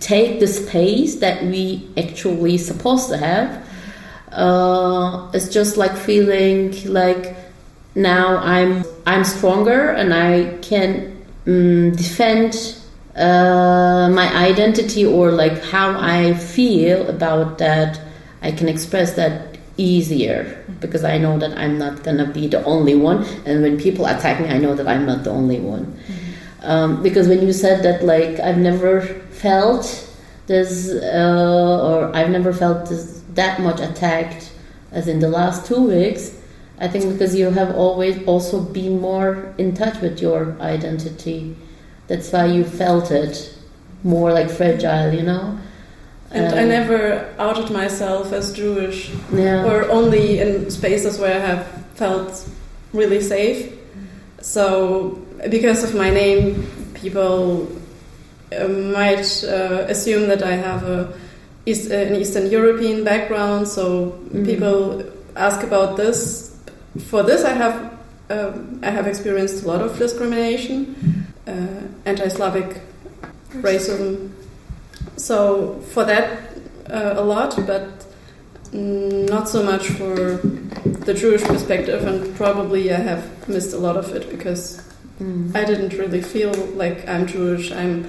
take 0.00 0.40
the 0.40 0.46
space 0.46 1.16
that 1.16 1.44
we 1.44 1.88
actually 1.96 2.56
supposed 2.58 3.08
to 3.10 3.18
have. 3.18 3.63
Uh, 4.34 5.30
it's 5.32 5.48
just 5.48 5.76
like 5.76 5.96
feeling 5.96 6.72
like 6.92 7.36
now 7.94 8.38
I'm 8.38 8.84
I'm 9.06 9.24
stronger 9.24 9.90
and 9.90 10.12
I 10.12 10.58
can 10.60 11.24
um, 11.46 11.92
defend 11.92 12.76
uh, 13.14 14.10
my 14.12 14.34
identity 14.34 15.06
or 15.06 15.30
like 15.30 15.62
how 15.62 15.98
I 15.98 16.34
feel 16.34 17.08
about 17.08 17.58
that. 17.58 18.00
I 18.42 18.50
can 18.50 18.68
express 18.68 19.14
that 19.14 19.58
easier 19.76 20.64
because 20.80 21.04
I 21.04 21.18
know 21.18 21.38
that 21.38 21.56
I'm 21.56 21.78
not 21.78 22.02
gonna 22.02 22.26
be 22.26 22.46
the 22.48 22.62
only 22.64 22.94
one. 22.94 23.24
And 23.46 23.62
when 23.62 23.78
people 23.78 24.06
attack 24.06 24.40
me, 24.40 24.48
I 24.48 24.58
know 24.58 24.74
that 24.74 24.86
I'm 24.86 25.06
not 25.06 25.24
the 25.24 25.30
only 25.30 25.60
one. 25.60 25.86
Mm-hmm. 25.86 26.66
Um, 26.66 27.02
because 27.02 27.28
when 27.28 27.42
you 27.46 27.52
said 27.52 27.82
that, 27.84 28.04
like 28.04 28.40
I've 28.40 28.58
never 28.58 29.02
felt 29.30 30.08
this, 30.46 30.90
uh, 30.90 31.80
or 31.82 32.14
I've 32.14 32.30
never 32.30 32.52
felt 32.52 32.88
this, 32.88 33.22
that 33.34 33.60
much 33.60 33.80
attacked 33.80 34.52
as 34.92 35.08
in 35.08 35.18
the 35.20 35.28
last 35.28 35.66
two 35.66 35.88
weeks. 35.88 36.40
I 36.78 36.88
think 36.88 37.12
because 37.12 37.34
you 37.34 37.50
have 37.50 37.74
always 37.76 38.26
also 38.26 38.60
been 38.60 39.00
more 39.00 39.54
in 39.58 39.74
touch 39.74 40.00
with 40.00 40.20
your 40.20 40.56
identity. 40.60 41.56
That's 42.08 42.32
why 42.32 42.46
you 42.46 42.64
felt 42.64 43.10
it 43.10 43.56
more 44.02 44.32
like 44.32 44.50
fragile, 44.50 45.12
you 45.14 45.22
know. 45.22 45.58
And 46.30 46.52
um, 46.52 46.58
I 46.58 46.64
never 46.64 47.32
outed 47.38 47.70
myself 47.70 48.32
as 48.32 48.52
Jewish, 48.52 49.10
yeah. 49.32 49.64
or 49.64 49.88
only 49.90 50.40
in 50.40 50.70
spaces 50.70 51.18
where 51.18 51.36
I 51.36 51.38
have 51.38 51.86
felt 51.94 52.48
really 52.92 53.20
safe. 53.20 53.72
So, 54.40 55.22
because 55.48 55.84
of 55.84 55.94
my 55.94 56.10
name, 56.10 56.66
people 56.94 57.68
uh, 58.52 58.66
might 58.66 59.44
uh, 59.44 59.86
assume 59.88 60.28
that 60.28 60.42
I 60.42 60.56
have 60.56 60.82
a 60.82 61.14
East, 61.66 61.90
uh, 61.90 61.94
an 61.94 62.14
Eastern 62.16 62.50
European 62.50 63.04
background. 63.04 63.68
So 63.68 64.10
mm-hmm. 64.10 64.44
people 64.44 65.04
ask 65.36 65.62
about 65.62 65.96
this. 65.96 66.56
For 67.08 67.22
this, 67.22 67.44
I 67.44 67.52
have 67.52 67.92
um, 68.30 68.80
I 68.82 68.90
have 68.90 69.06
experienced 69.06 69.64
a 69.64 69.68
lot 69.68 69.82
of 69.82 69.98
discrimination, 69.98 71.26
uh, 71.46 71.82
anti-Slavic 72.06 72.80
racism 73.56 74.30
so 75.16 75.80
for 75.92 76.04
that, 76.04 76.40
uh, 76.90 77.14
a 77.16 77.22
lot, 77.22 77.56
but 77.66 78.06
not 78.72 79.48
so 79.48 79.62
much 79.62 79.88
for 79.88 80.36
the 81.06 81.14
Jewish 81.14 81.42
perspective, 81.42 82.04
and 82.04 82.34
probably 82.36 82.92
I 82.92 82.98
have 82.98 83.48
missed 83.48 83.72
a 83.72 83.78
lot 83.78 83.96
of 83.96 84.14
it 84.14 84.28
because 84.30 84.82
mm. 85.20 85.54
I 85.54 85.64
didn't 85.64 85.94
really 85.94 86.20
feel 86.20 86.52
like 86.74 87.06
I'm 87.08 87.26
Jewish. 87.26 87.70
I'm, 87.70 88.08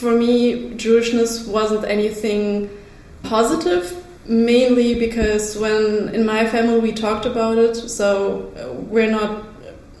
for 0.00 0.12
me, 0.12 0.70
Jewishness 0.76 1.46
wasn't 1.46 1.84
anything 1.84 2.70
positive. 3.22 3.96
Mainly 4.26 4.98
because 4.98 5.56
when 5.56 6.14
in 6.14 6.24
my 6.24 6.46
family 6.46 6.78
we 6.78 6.92
talked 6.92 7.26
about 7.26 7.58
it, 7.58 7.74
so 7.74 8.52
uh, 8.56 8.72
we're 8.72 9.10
not 9.10 9.44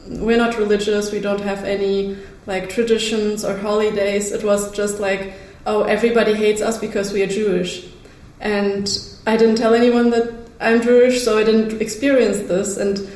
we're 0.06 0.36
not 0.36 0.56
religious. 0.56 1.10
We 1.10 1.20
don't 1.20 1.40
have 1.40 1.64
any 1.64 2.16
like 2.46 2.68
traditions 2.70 3.44
or 3.44 3.56
holidays. 3.56 4.30
It 4.30 4.44
was 4.44 4.70
just 4.72 5.00
like 5.00 5.32
oh, 5.66 5.82
everybody 5.82 6.34
hates 6.34 6.62
us 6.62 6.78
because 6.78 7.12
we 7.12 7.22
are 7.22 7.26
Jewish. 7.26 7.86
And 8.40 8.86
I 9.26 9.36
didn't 9.36 9.56
tell 9.56 9.74
anyone 9.74 10.10
that 10.10 10.32
I'm 10.60 10.80
Jewish, 10.80 11.22
so 11.22 11.38
I 11.38 11.44
didn't 11.44 11.80
experience 11.82 12.38
this. 12.48 12.76
And 12.76 13.10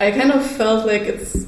I 0.00 0.10
kind 0.10 0.32
of 0.32 0.44
felt 0.44 0.86
like 0.86 1.02
it's 1.02 1.46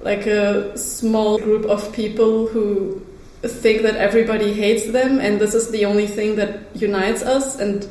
like 0.00 0.26
a 0.26 0.76
small 0.78 1.38
group 1.38 1.66
of 1.66 1.92
people 1.92 2.46
who 2.46 3.04
think 3.42 3.82
that 3.82 3.96
everybody 3.96 4.52
hates 4.52 4.90
them 4.90 5.20
and 5.20 5.40
this 5.40 5.54
is 5.54 5.70
the 5.70 5.84
only 5.84 6.06
thing 6.06 6.36
that 6.36 6.74
unites 6.74 7.22
us. 7.22 7.58
And 7.58 7.88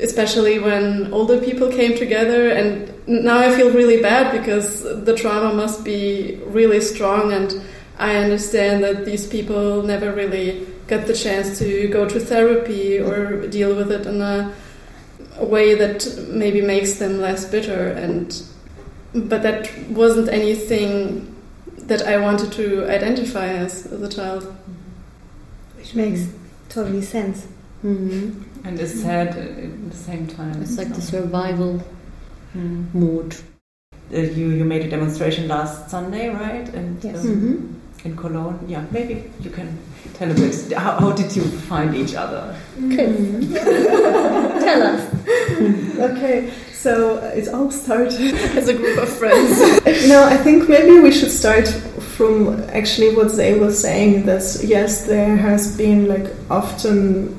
especially 0.00 0.58
when 0.58 1.12
older 1.12 1.40
people 1.40 1.70
came 1.70 1.96
together 1.96 2.50
and 2.50 2.92
now 3.06 3.38
I 3.38 3.54
feel 3.54 3.72
really 3.72 4.00
bad 4.00 4.38
because 4.38 4.82
the 4.82 5.14
trauma 5.14 5.54
must 5.54 5.84
be 5.84 6.40
really 6.46 6.80
strong 6.80 7.32
and 7.32 7.62
I 7.98 8.16
understand 8.16 8.82
that 8.84 9.04
these 9.04 9.26
people 9.26 9.82
never 9.82 10.12
really 10.12 10.66
get 10.88 11.06
the 11.06 11.14
chance 11.14 11.58
to 11.58 11.88
go 11.88 12.08
to 12.08 12.18
therapy 12.18 12.98
or 12.98 13.46
deal 13.48 13.76
with 13.76 13.92
it 13.92 14.06
in 14.06 14.20
a, 14.20 14.54
a 15.36 15.44
way 15.44 15.74
that 15.74 16.26
maybe 16.28 16.60
makes 16.62 16.94
them 16.94 17.20
less 17.20 17.44
bitter 17.44 17.88
and 17.88 18.42
but 19.12 19.42
that 19.42 19.70
wasn't 19.88 20.28
anything 20.28 21.34
that 21.90 22.06
I 22.06 22.16
wanted 22.18 22.52
to 22.52 22.88
identify 22.88 23.48
as 23.48 23.86
as 23.86 24.00
a 24.00 24.08
child. 24.08 24.42
Which 25.76 25.94
makes 25.94 26.28
totally 26.68 27.02
sense. 27.02 27.48
Mm-hmm. 27.84 28.66
And 28.66 28.78
it's 28.78 29.00
sad 29.00 29.28
at 29.28 29.90
the 29.90 29.96
same 29.96 30.26
time. 30.26 30.62
It's 30.62 30.76
like 30.76 30.92
the 30.94 31.02
survival 31.02 31.82
mm. 32.56 32.94
mood. 32.94 33.36
Uh, 34.12 34.18
you 34.38 34.46
you 34.58 34.64
made 34.64 34.82
a 34.88 34.90
demonstration 34.90 35.48
last 35.48 35.90
Sunday, 35.90 36.28
right? 36.28 36.68
And 36.78 37.02
yes. 37.04 37.24
Um, 37.24 37.30
mm-hmm 37.30 37.80
in 38.04 38.16
Cologne. 38.16 38.58
Yeah, 38.66 38.84
maybe 38.90 39.30
you 39.40 39.50
can 39.50 39.78
tell 40.14 40.30
a 40.30 40.34
bit. 40.34 40.72
How, 40.72 40.98
how 40.98 41.12
did 41.12 41.34
you 41.34 41.42
find 41.42 41.94
each 41.94 42.14
other? 42.14 42.56
Mm. 42.78 43.52
tell 44.64 44.82
us. 44.82 46.10
okay, 46.10 46.52
so 46.82 47.18
it 47.34 47.48
all 47.48 47.70
started 47.70 48.34
as 48.56 48.68
a 48.68 48.74
group 48.74 48.98
of 48.98 49.08
friends. 49.08 49.58
no, 50.08 50.24
I 50.24 50.36
think 50.38 50.66
maybe 50.68 50.98
we 50.98 51.12
should 51.12 51.30
start 51.30 51.68
from 52.16 52.62
actually 52.70 53.14
what 53.14 53.36
they 53.36 53.58
were 53.58 53.72
saying. 53.72 54.24
That 54.24 54.42
yes, 54.64 55.06
there 55.06 55.36
has 55.36 55.76
been 55.76 56.08
like 56.08 56.32
often 56.50 57.36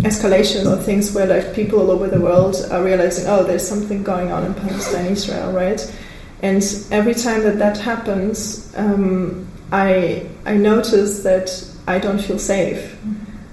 escalation 0.00 0.70
of 0.70 0.84
things 0.84 1.14
where 1.14 1.26
like 1.26 1.54
people 1.54 1.80
all 1.80 1.90
over 1.90 2.08
the 2.08 2.20
world 2.20 2.56
are 2.70 2.84
realizing, 2.84 3.26
oh, 3.28 3.44
there's 3.44 3.66
something 3.66 4.02
going 4.02 4.30
on 4.30 4.44
in 4.44 4.54
Palestine, 4.54 5.06
Israel, 5.06 5.52
right? 5.52 5.80
And 6.42 6.62
every 6.90 7.14
time 7.14 7.44
that 7.44 7.58
that 7.58 7.78
happens, 7.78 8.74
um, 8.76 9.46
I 9.70 10.28
I 10.44 10.56
notice 10.58 11.22
that 11.22 11.48
I 11.86 11.98
don't 11.98 12.20
feel 12.20 12.38
safe. 12.38 12.94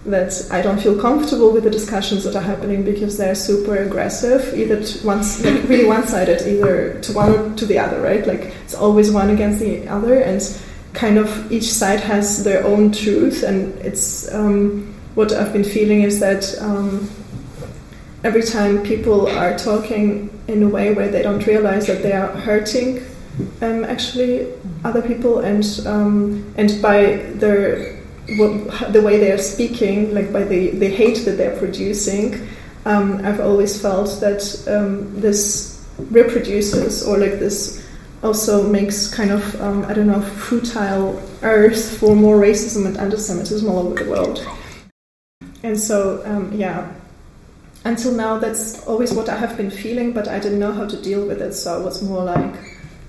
That 0.10 0.48
I 0.52 0.62
don't 0.62 0.80
feel 0.80 1.00
comfortable 1.00 1.52
with 1.52 1.64
the 1.64 1.70
discussions 1.70 2.24
that 2.24 2.36
are 2.36 2.42
happening 2.42 2.84
because 2.84 3.18
they're 3.18 3.36
super 3.36 3.78
aggressive, 3.78 4.58
either 4.58 4.84
to 4.84 5.06
once 5.06 5.44
like 5.46 5.64
really 5.70 5.86
one-sided, 5.86 6.42
either 6.48 7.00
to 7.02 7.14
one 7.14 7.32
or 7.32 7.56
to 7.56 7.66
the 7.66 7.80
other, 7.80 8.02
right? 8.02 8.26
Like 8.26 8.56
it's 8.64 8.76
always 8.76 9.12
one 9.12 9.30
against 9.30 9.60
the 9.60 9.88
other, 9.88 10.20
and 10.20 10.42
kind 10.94 11.18
of 11.18 11.52
each 11.52 11.72
side 11.72 12.00
has 12.00 12.44
their 12.44 12.66
own 12.66 12.92
truth, 12.92 13.44
and 13.44 13.78
it's 13.80 14.34
um, 14.34 14.94
what 15.16 15.32
I've 15.32 15.54
been 15.54 15.64
feeling 15.64 16.02
is 16.04 16.20
that 16.20 16.56
um, 16.60 17.10
every 18.24 18.44
time 18.44 18.84
people 18.84 19.28
are 19.28 19.58
talking 19.58 20.30
in 20.48 20.64
a 20.64 20.68
way 20.68 20.94
where 20.94 21.10
they 21.10 21.22
don't 21.22 21.46
realize 21.46 21.88
that 21.88 22.04
they 22.04 22.14
are 22.14 22.28
hurting 22.28 23.06
um, 23.62 23.84
actually 23.86 24.52
other 24.84 25.02
people 25.02 25.40
and 25.40 25.64
um, 25.86 26.54
and 26.58 26.82
by 26.82 27.18
their 27.36 27.99
what, 28.38 28.94
the 28.94 29.02
way 29.02 29.18
they 29.18 29.32
are 29.32 29.38
speaking, 29.38 30.14
like 30.14 30.32
by 30.32 30.44
the, 30.44 30.72
the 30.72 30.90
hate 30.90 31.26
that 31.26 31.38
they're 31.38 31.58
producing, 31.58 32.48
um, 32.86 33.26
I've 33.26 33.40
always 33.40 33.82
felt 33.82 34.20
that 34.22 34.42
um, 34.68 35.20
this 35.20 35.86
reproduces 35.98 37.06
or 37.06 37.18
like 37.18 37.40
this 37.40 37.86
also 38.24 38.68
makes 38.68 39.14
kind 39.14 39.32
of 39.32 39.62
um, 39.62 39.86
I 39.86 39.94
don't 39.94 40.08
know 40.08 40.22
fertile 40.22 41.22
earth 41.42 41.98
for 42.00 42.16
more 42.16 42.38
racism 42.38 42.86
and 42.86 42.98
anti-Semitism 42.98 43.70
all 43.70 43.88
over 43.88 44.04
the 44.04 44.10
world. 44.10 44.46
And 45.64 45.80
so 45.80 46.22
um, 46.26 46.52
yeah, 46.54 46.92
until 47.86 48.14
now 48.14 48.40
that's 48.40 48.86
always 48.88 49.14
what 49.14 49.30
I 49.30 49.38
have 49.38 49.56
been 49.58 49.72
feeling, 49.72 50.14
but 50.14 50.28
I 50.28 50.40
didn't 50.40 50.60
know 50.60 50.72
how 50.72 50.86
to 50.86 51.02
deal 51.02 51.26
with 51.26 51.42
it. 51.42 51.54
So 51.54 51.80
I 51.80 51.84
was 51.84 52.02
more 52.02 52.24
like 52.24 52.56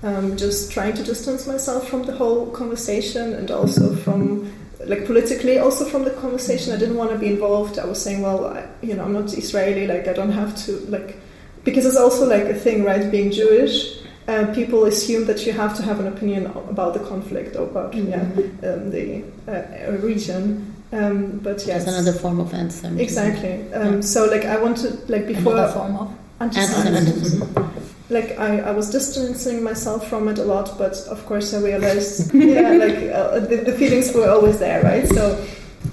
um, 0.03 0.37
just 0.37 0.71
trying 0.71 0.93
to 0.93 1.03
distance 1.03 1.45
myself 1.47 1.87
from 1.87 2.03
the 2.03 2.13
whole 2.13 2.49
conversation 2.51 3.33
and 3.33 3.51
also 3.51 3.95
from 3.95 4.51
like 4.87 5.05
politically 5.05 5.57
also 5.59 5.85
from 5.85 6.03
the 6.03 6.11
conversation 6.11 6.73
i 6.73 6.77
didn't 6.77 6.95
want 6.97 7.11
to 7.11 7.17
be 7.17 7.27
involved 7.27 7.77
i 7.79 7.85
was 7.85 8.01
saying 8.01 8.21
well 8.21 8.45
I, 8.47 8.65
you 8.81 8.95
know 8.95 9.03
i'm 9.03 9.13
not 9.13 9.33
israeli 9.33 9.85
like 9.87 10.07
i 10.07 10.13
don't 10.13 10.31
have 10.31 10.55
to 10.65 10.71
like 10.89 11.17
because 11.63 11.85
it's 11.85 11.97
also 11.97 12.25
like 12.27 12.43
a 12.43 12.53
thing 12.55 12.83
right 12.83 13.09
being 13.11 13.31
jewish 13.31 13.97
uh, 14.27 14.45
people 14.53 14.85
assume 14.85 15.25
that 15.25 15.45
you 15.45 15.51
have 15.53 15.75
to 15.77 15.83
have 15.83 15.99
an 15.99 16.07
opinion 16.07 16.45
about 16.69 16.93
the 16.93 16.99
conflict 17.01 17.55
or 17.55 17.63
about 17.63 17.91
Mhm. 17.93 18.09
yeah, 18.09 18.69
um, 18.69 18.91
the 18.91 19.23
uh, 19.47 19.91
region 19.97 20.73
um, 20.93 21.39
but 21.43 21.57
yes 21.65 21.85
That's 21.85 21.97
another 21.97 22.13
form 22.17 22.39
of 22.39 22.53
anti-Semitism. 22.53 22.99
exactly 22.99 23.73
um, 23.73 24.01
so 24.01 24.25
like 24.25 24.45
i 24.45 24.57
wanted 24.61 25.09
like 25.09 25.27
before 25.27 25.53
Another 25.53 25.73
form 25.73 25.95
of 25.97 26.09
anti-Semitism 26.39 26.95
Anti-Semitism. 26.95 27.70
Like 28.11 28.37
I, 28.37 28.59
I 28.59 28.71
was 28.71 28.89
distancing 28.89 29.63
myself 29.63 30.07
from 30.07 30.27
it 30.27 30.37
a 30.37 30.43
lot 30.43 30.77
but 30.77 30.95
of 31.09 31.25
course 31.25 31.53
i 31.53 31.59
realized 31.59 32.33
yeah 32.33 32.71
like 32.85 32.97
uh, 33.11 33.39
the, 33.39 33.63
the 33.65 33.73
feelings 33.73 34.13
were 34.13 34.29
always 34.29 34.59
there 34.59 34.83
right? 34.83 35.07
So 35.07 35.43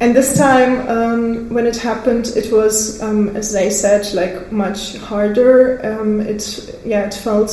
and 0.00 0.14
this 0.14 0.36
time 0.36 0.86
um, 0.88 1.48
when 1.48 1.66
it 1.66 1.76
happened 1.76 2.28
it 2.36 2.52
was 2.52 3.00
um, 3.02 3.34
as 3.36 3.52
they 3.52 3.70
said 3.70 4.06
like 4.14 4.52
much 4.52 4.96
harder. 4.96 5.80
Um, 5.84 6.20
it 6.20 6.80
yeah 6.84 7.06
it 7.06 7.14
felt 7.14 7.50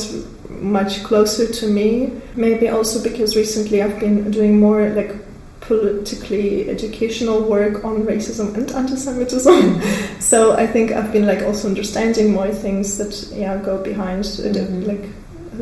much 0.50 1.04
closer 1.04 1.52
to 1.52 1.68
me. 1.68 2.22
Maybe 2.36 2.68
also 2.68 3.02
because 3.02 3.36
recently 3.36 3.82
i've 3.82 4.00
been 4.00 4.30
doing 4.32 4.60
more 4.60 4.90
like 4.90 5.16
politically 5.68 6.70
educational 6.70 7.42
work 7.50 7.84
on 7.84 8.04
racism 8.04 8.54
and 8.56 8.72
anti-semitism 8.72 9.82
so 10.20 10.54
i 10.54 10.66
think 10.68 10.92
i've 10.92 11.12
been 11.12 11.26
like 11.26 11.42
also 11.44 11.68
understanding 11.68 12.32
more 12.34 12.52
things 12.52 12.98
that 12.98 13.14
yeah 13.36 13.58
go 13.58 13.78
behind 13.84 14.24
uh, 14.26 14.54
Mhm. 14.54 14.86
like 14.88 15.06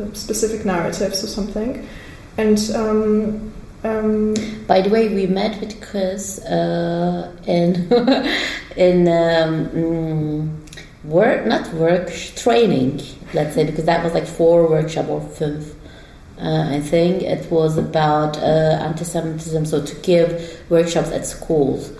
uh, 0.00 0.12
specific 0.12 0.64
narratives 0.64 1.24
or 1.24 1.28
something 1.28 1.86
and 2.36 2.58
um, 2.74 3.52
um, 3.84 4.34
By 4.66 4.80
the 4.80 4.88
way, 4.88 5.08
we 5.14 5.26
met 5.26 5.60
with 5.60 5.78
Chris 5.82 6.38
uh, 6.40 7.30
in 7.46 7.74
in 8.76 9.06
um, 9.06 9.68
mm, 9.68 10.48
work, 11.04 11.44
not 11.46 11.72
work, 11.74 12.10
training. 12.34 13.02
Let's 13.34 13.54
say 13.54 13.64
because 13.64 13.84
that 13.84 14.02
was 14.02 14.14
like 14.14 14.26
four 14.26 14.66
workshop 14.68 15.08
or 15.10 15.20
fifth. 15.20 15.76
Uh, 16.38 16.68
I 16.68 16.80
think 16.80 17.22
it 17.22 17.50
was 17.50 17.78
about 17.78 18.36
uh, 18.38 18.78
anti-Semitism. 18.80 19.66
So 19.66 19.84
to 19.84 19.94
give 19.96 20.64
workshops 20.68 21.10
at 21.10 21.26
schools 21.26 21.92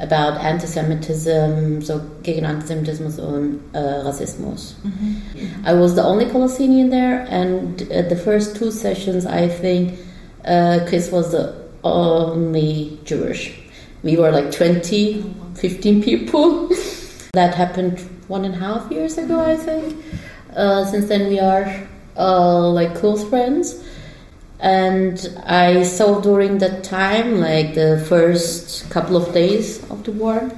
about 0.00 0.40
anti-Semitism, 0.40 1.82
so 1.82 2.00
gegen 2.22 2.44
Antisemitismus 2.44 3.18
und 3.18 3.60
uh, 3.74 4.02
Rassismus. 4.04 4.74
I 5.64 5.74
was 5.74 5.94
the 5.94 6.02
only 6.02 6.26
Palestinian 6.26 6.88
there, 6.88 7.26
and 7.28 7.82
at 7.92 8.08
the 8.08 8.16
first 8.16 8.56
two 8.56 8.70
sessions, 8.70 9.26
I 9.26 9.48
think 9.48 9.98
uh, 10.44 10.80
Chris 10.88 11.10
was 11.10 11.32
the 11.32 11.54
only 11.84 12.98
Jewish. 13.04 13.58
We 14.02 14.16
were 14.16 14.30
like 14.30 14.50
20, 14.50 15.22
15 15.54 16.02
people. 16.02 16.68
that 17.34 17.54
happened 17.54 18.00
one 18.28 18.44
and 18.44 18.54
a 18.54 18.58
half 18.58 18.90
years 18.90 19.18
ago, 19.18 19.40
I 19.40 19.56
think. 19.56 20.02
Uh, 20.56 20.84
since 20.84 21.08
then, 21.08 21.28
we 21.28 21.38
are 21.38 21.86
uh, 22.16 22.68
like 22.68 22.94
close 22.94 23.24
friends. 23.28 23.82
And 24.60 25.18
I 25.44 25.82
saw 25.82 26.20
during 26.20 26.58
that 26.58 26.84
time, 26.84 27.40
like 27.40 27.74
the 27.74 28.04
first 28.08 28.88
couple 28.90 29.16
of 29.16 29.32
days 29.34 29.82
of 29.90 30.04
the 30.04 30.12
war, 30.12 30.52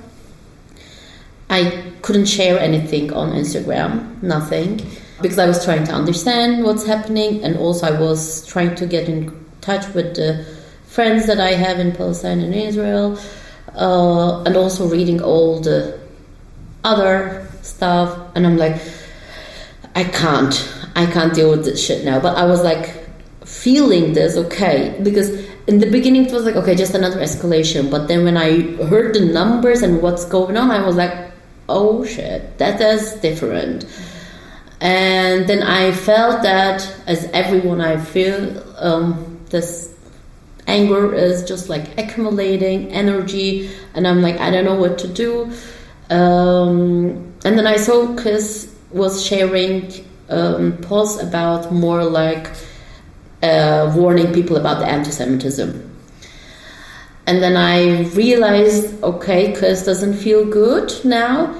I 1.48 1.92
couldn't 2.02 2.26
share 2.26 2.58
anything 2.58 3.12
on 3.12 3.32
Instagram, 3.32 4.22
nothing, 4.22 4.80
because 5.22 5.38
I 5.38 5.46
was 5.46 5.64
trying 5.64 5.84
to 5.84 5.92
understand 5.92 6.64
what's 6.64 6.84
happening, 6.84 7.42
and 7.44 7.56
also 7.56 7.86
I 7.86 7.98
was 7.98 8.46
trying 8.46 8.74
to 8.74 8.86
get 8.86 9.08
in 9.08 9.32
touch 9.60 9.86
with 9.94 10.16
the 10.16 10.44
friends 10.84 11.26
that 11.26 11.40
I 11.40 11.52
have 11.52 11.78
in 11.78 11.92
Palestine 11.92 12.40
and 12.40 12.54
Israel, 12.54 13.18
uh, 13.74 14.42
and 14.42 14.56
also 14.56 14.86
reading 14.86 15.22
all 15.22 15.60
the 15.60 15.98
other 16.82 17.46
stuff. 17.62 18.18
And 18.34 18.46
I'm 18.46 18.58
like, 18.58 18.80
I 19.94 20.04
can't, 20.04 20.54
I 20.94 21.06
can't 21.06 21.34
deal 21.34 21.50
with 21.50 21.64
this 21.64 21.84
shit 21.84 22.04
now. 22.04 22.20
But 22.20 22.36
I 22.36 22.44
was 22.44 22.62
like 22.62 23.02
feeling 23.44 24.14
this 24.14 24.36
okay 24.36 24.98
because 25.02 25.30
in 25.66 25.78
the 25.78 25.90
beginning 25.90 26.26
it 26.26 26.32
was 26.32 26.44
like 26.44 26.56
okay, 26.56 26.74
just 26.74 26.94
another 26.94 27.20
escalation. 27.20 27.90
But 27.90 28.08
then 28.08 28.24
when 28.24 28.36
I 28.36 28.60
heard 28.84 29.14
the 29.14 29.24
numbers 29.24 29.82
and 29.82 30.02
what's 30.02 30.24
going 30.24 30.56
on, 30.56 30.70
I 30.70 30.84
was 30.84 30.96
like, 30.96 31.32
oh 31.68 32.04
shit, 32.04 32.58
that 32.58 32.80
is 32.80 33.14
different. 33.14 33.86
And 34.80 35.48
then 35.48 35.62
I 35.62 35.92
felt 35.92 36.42
that, 36.42 36.94
as 37.06 37.24
everyone 37.32 37.80
I 37.80 37.96
feel, 37.96 38.62
um, 38.78 39.40
this 39.48 39.94
anger 40.66 41.14
is 41.14 41.44
just 41.44 41.68
like 41.68 41.96
accumulating 41.98 42.92
energy, 42.92 43.70
and 43.94 44.06
I'm 44.06 44.20
like, 44.20 44.38
I 44.40 44.50
don't 44.50 44.64
know 44.64 44.74
what 44.74 44.98
to 44.98 45.08
do. 45.08 45.50
Um, 46.10 47.32
and 47.44 47.58
then 47.58 47.66
I 47.66 47.76
saw 47.76 48.14
Chris 48.16 48.74
was 48.90 49.24
sharing 49.24 49.90
um, 50.28 50.78
posts 50.78 51.22
about 51.22 51.72
more 51.72 52.04
like 52.04 52.50
uh, 53.42 53.92
warning 53.96 54.32
people 54.32 54.56
about 54.56 54.78
the 54.78 54.86
anti-Semitism. 54.86 55.90
And 57.26 57.42
then 57.42 57.56
I 57.56 58.02
realized, 58.10 59.02
okay, 59.02 59.54
Chris 59.54 59.84
doesn't 59.84 60.14
feel 60.14 60.44
good 60.44 60.92
now. 61.04 61.54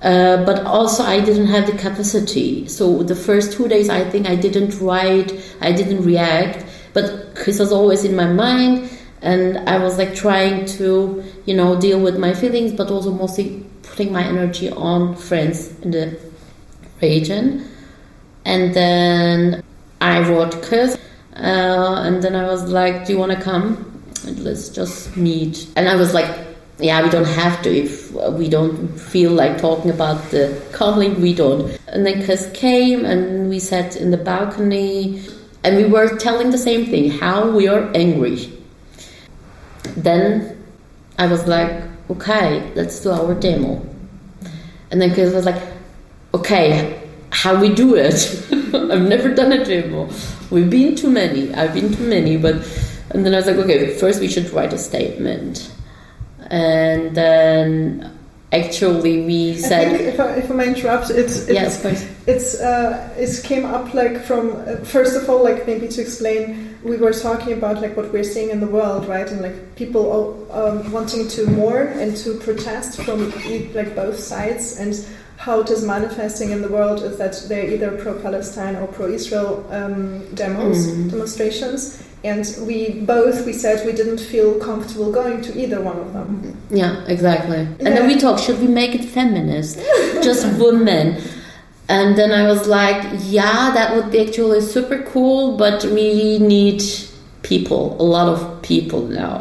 Uh, 0.00 0.44
but 0.44 0.64
also, 0.64 1.04
I 1.04 1.20
didn't 1.20 1.46
have 1.46 1.66
the 1.66 1.78
capacity. 1.78 2.66
So 2.66 3.04
the 3.04 3.14
first 3.14 3.52
two 3.52 3.68
days, 3.68 3.88
I 3.88 4.08
think 4.10 4.26
I 4.26 4.34
didn't 4.34 4.80
write, 4.80 5.32
I 5.60 5.70
didn't 5.70 6.02
react. 6.02 6.64
But 6.92 7.36
Chris 7.36 7.60
was 7.60 7.70
always 7.72 8.04
in 8.04 8.16
my 8.16 8.26
mind, 8.26 8.90
and 9.22 9.58
I 9.68 9.78
was 9.78 9.98
like 9.98 10.14
trying 10.14 10.66
to, 10.76 11.22
you 11.46 11.54
know, 11.54 11.80
deal 11.80 12.00
with 12.00 12.18
my 12.18 12.34
feelings, 12.34 12.72
but 12.72 12.90
also 12.90 13.12
mostly 13.12 13.64
putting 13.82 14.12
my 14.12 14.24
energy 14.24 14.70
on 14.70 15.14
friends 15.14 15.78
in 15.80 15.92
the 15.92 16.18
region. 17.00 17.68
And 18.44 18.74
then 18.74 19.62
I 20.00 20.20
wrote 20.28 20.62
Chris, 20.62 20.98
uh, 21.36 22.02
and 22.04 22.22
then 22.22 22.34
I 22.34 22.44
was 22.46 22.64
like, 22.64 23.06
"Do 23.06 23.12
you 23.12 23.18
want 23.18 23.32
to 23.32 23.40
come? 23.40 24.02
Let's 24.38 24.68
just 24.68 25.16
meet." 25.16 25.68
And 25.76 25.88
I 25.88 25.96
was 25.96 26.12
like, 26.12 26.28
"Yeah, 26.78 27.02
we 27.02 27.08
don't 27.08 27.32
have 27.42 27.62
to 27.62 27.70
if 27.70 28.10
we 28.12 28.48
don't 28.48 28.88
feel 28.98 29.30
like 29.32 29.58
talking 29.58 29.90
about 29.90 30.30
the 30.30 30.60
conflict. 30.72 31.20
We 31.20 31.34
don't." 31.34 31.78
And 31.86 32.04
then 32.04 32.24
Chris 32.24 32.50
came, 32.52 33.04
and 33.04 33.48
we 33.48 33.58
sat 33.60 33.96
in 33.96 34.10
the 34.10 34.16
balcony, 34.16 35.22
and 35.62 35.76
we 35.76 35.84
were 35.84 36.16
telling 36.18 36.50
the 36.50 36.58
same 36.58 36.86
thing: 36.86 37.10
how 37.10 37.48
we 37.50 37.68
are 37.68 37.90
angry. 37.94 38.50
Then 39.96 40.56
I 41.18 41.26
was 41.26 41.46
like, 41.46 41.70
"Okay, 42.10 42.72
let's 42.74 42.98
do 43.00 43.10
our 43.10 43.34
demo." 43.34 43.80
And 44.90 45.00
then 45.00 45.14
Chris 45.14 45.32
was 45.32 45.46
like, 45.46 45.62
"Okay, 46.34 47.01
how 47.32 47.58
we 47.58 47.74
do 47.74 47.96
it. 47.96 48.14
I've 48.52 49.08
never 49.08 49.34
done 49.34 49.52
a 49.52 49.64
demo. 49.64 50.08
We've 50.50 50.68
been 50.68 50.94
to 50.96 51.08
many. 51.08 51.52
I've 51.54 51.72
been 51.72 51.90
to 51.90 52.02
many, 52.02 52.36
but 52.36 52.56
and 53.10 53.24
then 53.24 53.34
I 53.34 53.38
was 53.38 53.46
like, 53.46 53.56
okay, 53.56 53.96
first 53.96 54.20
we 54.20 54.28
should 54.28 54.50
write 54.50 54.72
a 54.72 54.78
statement, 54.78 55.72
and 56.50 57.16
then 57.16 58.18
actually 58.52 59.24
we 59.24 59.56
said, 59.56 59.98
if 59.98 60.20
I, 60.20 60.34
if 60.36 60.50
I 60.50 60.54
may 60.54 60.68
interrupt, 60.68 61.08
it's, 61.08 61.48
it's 61.48 61.50
yes, 61.50 61.84
it's 62.26 62.60
uh, 62.60 63.14
it 63.16 63.42
came 63.44 63.64
up 63.64 63.94
like 63.94 64.22
from 64.22 64.54
uh, 64.56 64.76
first 64.84 65.16
of 65.16 65.28
all 65.30 65.42
like 65.42 65.66
maybe 65.66 65.88
to 65.88 66.02
explain 66.02 66.78
we 66.84 66.96
were 66.98 67.12
talking 67.12 67.54
about 67.54 67.80
like 67.80 67.96
what 67.96 68.12
we're 68.12 68.24
seeing 68.24 68.50
in 68.50 68.60
the 68.60 68.66
world 68.66 69.06
right 69.08 69.30
and 69.30 69.40
like 69.40 69.76
people 69.76 70.04
all, 70.10 70.52
um, 70.52 70.92
wanting 70.92 71.28
to 71.28 71.46
mourn 71.46 71.88
and 71.98 72.16
to 72.16 72.38
protest 72.40 73.00
from 73.02 73.30
like 73.72 73.94
both 73.94 74.18
sides 74.18 74.78
and 74.78 74.94
how 75.44 75.56
it 75.64 75.68
is 75.76 75.82
manifesting 75.96 76.48
in 76.54 76.60
the 76.66 76.68
world 76.76 76.98
is 77.08 77.14
that 77.22 77.34
they're 77.48 77.68
either 77.74 77.90
pro-Palestine 78.02 78.74
or 78.80 78.86
pro-Israel 78.98 79.52
um, 79.78 79.96
demos 80.40 80.78
Mhm. 80.86 81.10
demonstrations 81.14 81.80
and 82.32 82.44
we 82.68 82.76
both 83.14 83.36
we 83.48 83.52
said 83.64 83.76
we 83.90 83.94
didn't 84.00 84.22
feel 84.32 84.50
comfortable 84.68 85.08
going 85.20 85.38
to 85.46 85.50
either 85.62 85.78
one 85.90 85.98
of 86.04 86.08
them 86.16 86.28
yeah, 86.82 86.94
exactly. 87.14 87.58
And 87.80 87.80
Yeah. 87.88 87.94
then 87.96 88.04
we 88.10 88.16
talked, 88.24 88.40
should 88.44 88.60
we 88.66 88.70
make 88.82 88.92
it 89.00 89.04
feminist, 89.18 89.72
just 90.28 90.42
women? 90.64 91.06
And 91.96 92.08
then 92.18 92.30
I 92.40 92.42
was 92.52 92.62
like, 92.80 93.00
yeah, 93.38 93.62
that 93.76 93.88
would 93.94 94.08
be 94.14 94.18
actually 94.26 94.60
super 94.76 94.98
cool, 95.12 95.42
but 95.64 95.78
we 95.98 96.08
need 96.54 96.80
people, 97.42 97.82
a 98.04 98.06
lot 98.16 98.26
of 98.34 98.38
people 98.62 99.02
now. 99.24 99.36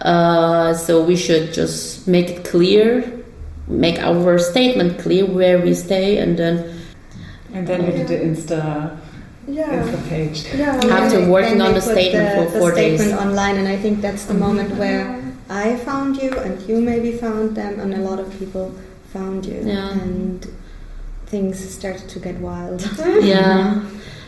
Uh, 0.00 0.74
so 0.74 1.02
we 1.02 1.16
should 1.16 1.52
just 1.52 2.06
make 2.06 2.28
it 2.34 2.44
clear, 2.44 2.86
make 3.68 3.98
our 3.98 4.38
statement 4.38 4.98
clear 4.98 5.26
where 5.26 5.58
we 5.60 5.74
stay, 5.74 6.18
and 6.18 6.38
then 6.38 6.54
And 7.54 7.66
then 7.66 7.84
you 7.86 7.92
did 7.92 8.08
the 8.08 8.18
Insta, 8.28 8.96
Yeah. 9.46 9.82
Insta 9.82 10.08
page. 10.08 10.44
Yeah. 10.54 10.76
After 10.76 11.20
Then 11.20 11.30
working 11.30 11.58
they 11.58 11.64
on 11.66 11.74
the 11.74 11.80
statement 11.80 12.28
the, 12.28 12.44
for 12.52 12.58
four 12.58 12.70
the 12.70 12.76
days. 12.80 13.12
online, 13.12 13.56
and 13.56 13.68
I 13.68 13.76
think 13.76 14.00
that's 14.00 14.24
the 14.26 14.34
moment 14.34 14.70
Mm-hmm. 14.70 14.78
where 14.78 15.22
I 15.50 15.76
found 15.76 16.16
you, 16.22 16.30
and 16.44 16.60
you 16.68 16.80
maybe 16.80 17.12
found 17.12 17.56
them, 17.56 17.80
and 17.80 17.94
a 17.94 17.98
lot 18.08 18.18
of 18.20 18.28
people 18.38 18.72
found 19.12 19.46
you, 19.46 19.60
Yeah. 19.64 19.92
and 19.92 20.46
things 21.26 21.56
started 21.78 22.08
to 22.08 22.18
get 22.20 22.36
wild. 22.40 22.80
yeah 23.22 23.80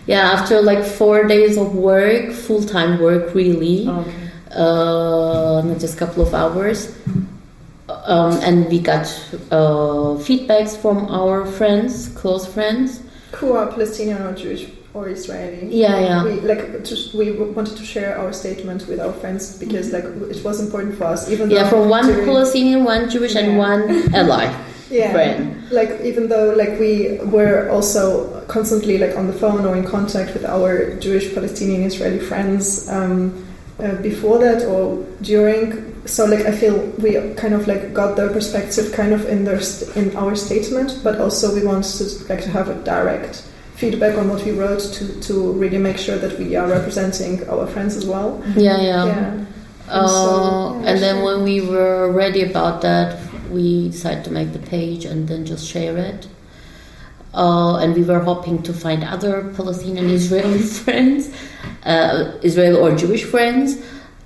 yeah 0.07 0.33
after 0.37 0.61
like 0.63 0.83
four 0.85 1.25
days 1.25 1.57
of 1.57 1.75
work 1.75 2.33
full-time 2.33 2.99
work 3.01 3.35
really 3.35 3.87
Okay. 3.89 4.13
uh, 4.57 5.61
not 5.65 5.79
just 5.79 5.95
a 5.97 5.99
couple 5.99 6.23
of 6.27 6.33
hours 6.35 6.79
um, 8.07 8.33
and 8.43 8.69
we 8.69 8.79
got 8.81 9.07
uh, 9.51 10.17
feedbacks 10.27 10.77
from 10.77 11.07
our 11.09 11.47
friends 11.47 12.09
close 12.09 12.47
friends. 12.47 13.03
Who 13.37 13.53
are 13.53 13.67
Palestinian 13.67 14.23
or 14.23 14.33
Jewish 14.35 14.67
or 14.95 15.09
Israeli? 15.09 15.69
yeah 15.71 16.01
yeah. 16.01 16.25
We 16.25 16.41
like 16.41 16.85
to, 16.85 16.95
we 17.15 17.33
wanted 17.33 17.77
to 17.77 17.85
share 17.85 18.19
our 18.19 18.33
statement 18.33 18.87
with 18.89 18.99
our 19.01 19.13
friends 19.13 19.57
because 19.59 19.93
like 19.93 20.05
it 20.05 20.45
was 20.45 20.61
important 20.61 20.97
for 20.99 21.05
us, 21.05 21.31
even 21.31 21.51
yeah 21.51 21.69
from 21.71 21.89
one 21.89 22.07
during- 22.07 22.25
palestinian 22.27 22.85
one 22.85 23.09
jewish 23.09 23.35
and 23.37 23.53
Yeah. 23.53 23.59
one 23.69 24.15
ally 24.15 24.47
yeah, 24.91 25.13
friend. 25.13 25.71
Like 25.71 26.01
even 26.03 26.29
though 26.29 26.53
like 26.55 26.81
we 26.81 27.19
were 27.27 27.69
also 27.71 28.41
constantly 28.49 28.99
like 28.99 29.17
on 29.17 29.29
the 29.29 29.33
phone 29.33 29.65
or 29.65 29.77
in 29.77 29.85
contact 29.87 30.35
with 30.35 30.45
our 30.45 30.97
Jewish 30.97 31.33
Palestinian 31.33 31.83
Israeli 31.85 32.19
friends 32.19 32.89
um, 32.91 33.47
uh, 33.79 33.95
before 34.03 34.39
that 34.41 34.67
or 34.67 35.05
during 35.23 35.90
so 36.07 36.25
like 36.25 36.47
I 36.47 36.53
feel 36.53 36.77
we 36.99 37.13
kind 37.35 37.55
of 37.55 37.69
like 37.69 37.93
got 37.93 38.17
their 38.17 38.31
perspective 38.31 38.93
kind 38.93 39.13
of 39.13 39.27
in 39.29 39.45
their 39.45 39.61
st- 39.61 39.97
in 39.97 40.17
our 40.17 40.35
statement 40.35 41.01
but 41.05 41.21
also 41.21 41.55
we 41.55 41.63
want 41.65 41.85
to 41.85 42.05
like 42.29 42.43
to 42.43 42.51
have 42.51 42.69
a 42.69 42.75
direct 42.85 43.43
feedback 43.75 44.17
on 44.19 44.29
what 44.29 44.45
we 44.45 44.53
wrote 44.53 44.81
to 44.81 45.21
to 45.21 45.53
really 45.53 45.79
make 45.79 45.99
sure 45.99 46.17
that 46.19 46.39
we 46.39 46.57
are 46.57 46.69
representing 46.69 47.47
our 47.49 47.67
friends 47.67 47.97
as 47.97 48.07
well 48.07 48.43
yeah 48.57 48.79
yeah, 48.81 49.05
yeah 49.07 49.31
Uh, 49.91 50.07
so, 50.07 50.81
yeah, 50.83 50.89
and 50.89 50.97
then 51.03 51.17
when 51.27 51.43
we 51.43 51.61
were 51.61 52.13
ready 52.13 52.43
about 52.51 52.81
that, 52.81 53.09
we 53.51 53.89
decided 53.91 54.23
to 54.25 54.31
make 54.31 54.53
the 54.53 54.65
page 54.75 55.03
and 55.05 55.27
then 55.27 55.45
just 55.45 55.65
share 55.67 55.97
it. 55.99 56.29
Uh, 57.35 57.77
and 57.83 57.95
we 57.95 58.03
were 58.03 58.21
hoping 58.21 58.63
to 58.63 58.73
find 58.73 59.03
other 59.05 59.35
Palestinian 59.57 60.09
Israeli 60.11 60.63
friends, 60.83 61.31
uh, 61.85 62.39
Israel 62.43 62.77
or 62.77 62.95
Jewish 62.97 63.25
friends. 63.25 63.79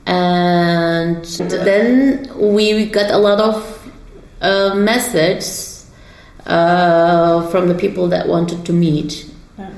And 0.06 1.24
then 1.24 2.30
we 2.38 2.86
got 2.86 3.10
a 3.10 3.18
lot 3.18 3.40
of 3.40 3.90
uh, 4.40 4.74
messages 4.74 5.90
uh, 6.46 7.48
from 7.50 7.68
the 7.68 7.74
people 7.74 8.08
that 8.08 8.28
wanted 8.28 8.64
to 8.66 8.72
meet. 8.72 9.30
Yeah. 9.58 9.70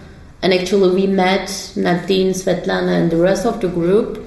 And 0.42 0.52
actually, 0.52 0.94
we 0.94 1.06
met 1.06 1.72
Nadine, 1.76 2.30
Svetlana, 2.32 3.00
and 3.02 3.10
the 3.10 3.18
rest 3.18 3.46
of 3.46 3.60
the 3.60 3.68
group 3.68 4.26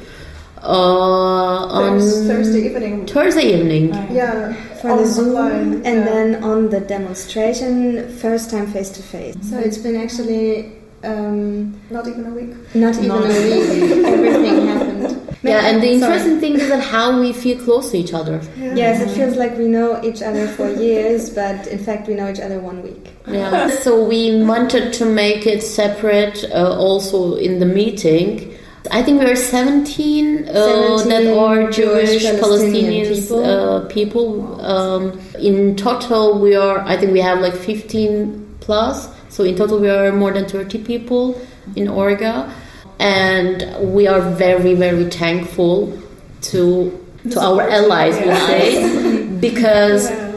uh, 0.62 0.68
on 0.68 2.00
Thursday 2.00 2.66
evening 2.70 3.06
Thursday 3.08 3.54
evening. 3.58 3.92
Right. 3.92 4.12
yeah 4.12 4.54
For 4.82 4.92
on- 4.92 4.98
the 5.00 5.06
Zoom, 5.06 5.36
online, 5.36 5.74
and 5.86 6.00
yeah. 6.00 6.04
then 6.06 6.44
on 6.44 6.70
the 6.70 6.80
demonstration, 6.82 8.08
first 8.18 8.50
time 8.52 8.68
face 8.68 8.90
to 8.92 9.02
face. 9.04 9.36
So 9.50 9.58
it's 9.58 9.78
been 9.78 9.96
actually 9.96 10.74
um, 11.04 11.80
not 11.90 12.08
even 12.08 12.26
a 12.26 12.32
week 12.32 12.52
not 12.76 12.96
even 12.96 13.08
Not- 13.08 13.24
a 13.24 13.28
week. 13.28 14.06
Everything 14.06 14.68
happened. 14.68 14.99
Yeah, 15.42 15.68
and 15.68 15.82
the 15.82 15.90
interesting 15.92 16.40
thing 16.42 16.56
is 16.56 16.68
that 16.68 16.84
how 16.84 17.20
we 17.20 17.32
feel 17.32 17.58
close 17.64 17.92
to 17.92 17.98
each 17.98 18.14
other. 18.14 18.42
Yes, 18.58 19.02
it 19.02 19.10
feels 19.16 19.38
like 19.38 19.58
we 19.58 19.68
know 19.68 20.02
each 20.04 20.22
other 20.22 20.48
for 20.48 20.70
years, 20.88 21.30
but 21.30 21.66
in 21.68 21.80
fact 21.80 22.08
we 22.10 22.14
know 22.16 22.30
each 22.30 22.40
other 22.42 22.60
one 22.60 22.84
week. 22.84 23.12
Yeah. 23.28 23.70
so 23.70 24.04
we 24.04 24.44
wanted 24.44 24.92
to 24.94 25.06
make 25.06 25.48
it 25.48 25.62
separate 25.64 26.44
uh, 26.52 26.76
also 26.78 27.36
in 27.36 27.60
the 27.60 27.66
meeting. 27.66 28.54
I 28.92 29.04
think 29.04 29.20
we 29.22 29.30
are 29.30 29.36
17, 29.36 30.48
uh, 30.50 30.52
that 30.54 31.00
17 31.04 31.38
are 31.38 31.70
Jewish, 31.72 32.10
Jewish 32.10 32.24
Palestinian 32.24 32.40
Palestinian 32.40 33.14
people. 33.14 33.46
uh, 33.46 33.86
people. 33.88 34.62
Um, 34.62 35.20
in 35.40 35.76
total, 35.76 36.40
we 36.40 36.56
are, 36.56 36.80
I 36.80 36.98
think 36.98 37.12
we 37.14 37.20
have 37.22 37.40
like 37.40 37.54
15 37.56 38.58
plus. 38.62 39.10
So 39.30 39.44
in 39.44 39.56
total, 39.56 39.80
we 39.80 39.90
are 39.90 40.12
more 40.12 40.32
than 40.34 40.46
30 40.48 40.84
people 40.84 41.40
in 41.76 41.88
Orga. 41.88 42.52
And 43.00 43.94
we 43.94 44.08
are 44.08 44.22
very, 44.22 44.76
very 44.76 45.10
thankful 45.10 45.98
to 46.42 47.06
to 47.32 47.40
our 47.40 47.62
allies, 47.70 48.18
we'll 48.20 48.36
say, 48.48 49.28
because 49.40 50.10
yeah 50.10 50.30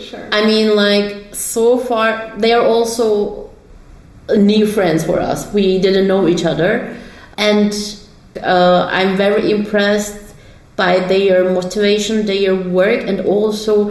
sure. 0.00 0.28
I 0.32 0.44
mean, 0.46 0.74
like 0.74 1.34
so 1.34 1.78
far, 1.78 2.32
they 2.38 2.52
are 2.52 2.64
also 2.64 3.50
new 4.34 4.66
friends 4.66 5.04
for 5.04 5.20
us. 5.20 5.52
We 5.52 5.78
didn't 5.78 6.06
know 6.06 6.28
each 6.28 6.44
other, 6.44 6.96
and 7.36 7.72
uh, 8.42 8.88
I'm 8.90 9.16
very 9.16 9.50
impressed 9.50 10.34
by 10.76 11.00
their 11.00 11.50
motivation, 11.50 12.26
their 12.26 12.54
work, 12.54 13.06
and 13.06 13.20
also 13.20 13.90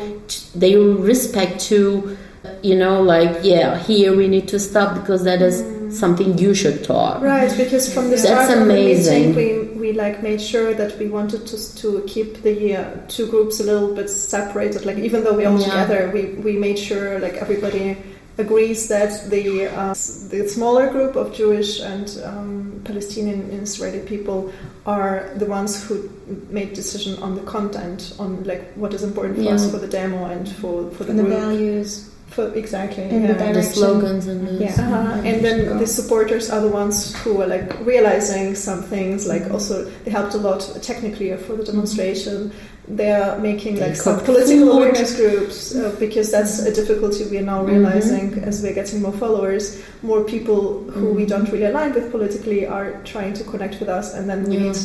their 0.54 0.80
respect 0.80 1.60
to, 1.62 2.18
you 2.62 2.76
know, 2.76 3.02
like 3.02 3.44
yeah, 3.44 3.80
here 3.80 4.16
we 4.16 4.28
need 4.28 4.48
to 4.50 4.60
stop 4.60 4.96
because 4.96 5.24
that 5.24 5.42
is 5.42 5.62
something 5.98 6.38
you 6.38 6.54
should 6.54 6.84
talk. 6.84 7.22
Right, 7.22 7.52
because 7.58 7.94
from 7.94 8.06
the 8.06 8.18
That's 8.18 8.24
start 8.24 8.52
of 8.52 8.58
the 8.58 8.64
amazing. 8.64 9.36
meeting, 9.36 9.80
we, 9.80 9.80
we 9.80 9.94
like 9.94 10.22
made 10.24 10.42
sure 10.42 10.74
that 10.74 10.98
we 11.00 11.08
wanted 11.08 11.46
to 11.48 11.58
to 11.82 12.04
keep 12.08 12.42
the 12.44 12.76
uh, 12.76 12.84
two 13.08 13.28
groups 13.28 13.60
a 13.60 13.64
little 13.64 13.94
bit 13.96 14.10
separated. 14.10 14.86
Like 14.86 14.98
even 14.98 15.24
though 15.24 15.36
we're 15.36 15.50
all 15.50 15.60
Yeah. 15.60 15.66
together, 15.70 16.12
we, 16.14 16.22
we 16.48 16.54
made 16.58 16.78
sure 16.80 17.20
like 17.20 17.36
everybody 17.36 17.98
agrees 18.38 18.90
that 18.90 19.12
the 19.30 19.68
uh, 19.68 19.94
the 20.34 20.42
smaller 20.56 20.90
group 20.90 21.16
of 21.16 21.34
Jewish 21.34 21.80
and 21.80 22.08
um, 22.26 22.82
Palestinian 22.84 23.40
and 23.54 23.62
Israeli 23.64 24.00
people 24.00 24.52
are 24.86 25.30
the 25.38 25.46
ones 25.46 25.72
who 25.86 26.10
made 26.50 26.74
decision 26.74 27.14
on 27.24 27.36
the 27.36 27.42
content 27.44 28.14
on 28.20 28.44
like 28.44 28.74
what 28.76 28.94
is 28.94 29.04
important 29.04 29.38
for 29.38 29.54
us 29.54 29.72
for 29.72 29.78
the 29.78 29.88
demo 29.88 30.26
and 30.26 30.50
for 30.60 30.92
for 30.92 31.04
the 31.06 31.12
And 31.12 31.20
the 31.20 31.24
values. 31.24 32.12
For, 32.36 32.54
exactly. 32.54 33.04
And 33.04 33.24
the 33.24 33.28
yeah. 33.30 33.34
The 33.34 33.54
Direction. 33.54 33.74
slogans 33.74 34.28
and 34.28 34.46
the 34.48 34.54
Yeah. 34.66 34.74
Uh-huh. 34.74 35.22
And 35.30 35.38
then 35.46 35.78
the 35.80 35.88
supporters 35.88 36.50
are 36.50 36.62
the 36.62 36.68
ones 36.82 37.16
who 37.24 37.42
are 37.42 37.48
like 37.48 37.70
realizing 37.86 38.56
some 38.56 38.82
things. 38.84 39.26
Like 39.34 39.50
also, 39.52 39.86
they 40.04 40.12
helped 40.12 40.34
a 40.34 40.38
lot 40.38 40.60
technically 40.82 41.36
for 41.38 41.54
the 41.56 41.64
demonstration. 41.64 42.52
They 42.88 43.12
are 43.14 43.40
making 43.40 43.76
They 43.76 43.88
like 43.88 43.96
some 43.96 44.20
political 44.20 44.66
food. 44.68 44.76
awareness 44.78 45.16
groups 45.16 45.74
uh, 45.76 45.96
because 45.98 46.30
that's 46.30 46.60
a 46.60 46.74
difficulty 46.74 47.26
we 47.32 47.38
are 47.40 47.48
now 47.56 47.64
realizing 47.64 48.34
as 48.44 48.62
we're 48.62 48.76
getting 48.76 49.02
more 49.02 49.14
followers. 49.24 49.82
More 50.04 50.24
people 50.24 50.84
who 50.92 51.14
we 51.14 51.26
don't 51.26 51.50
really 51.52 51.66
align 51.66 51.94
with 51.94 52.12
politically 52.12 52.68
are 52.68 53.02
trying 53.06 53.34
to 53.40 53.44
connect 53.46 53.80
with 53.80 53.90
us, 53.90 54.14
and 54.14 54.30
then 54.30 54.44
we 54.44 54.58
Yeah. 54.58 54.64
need 54.68 54.78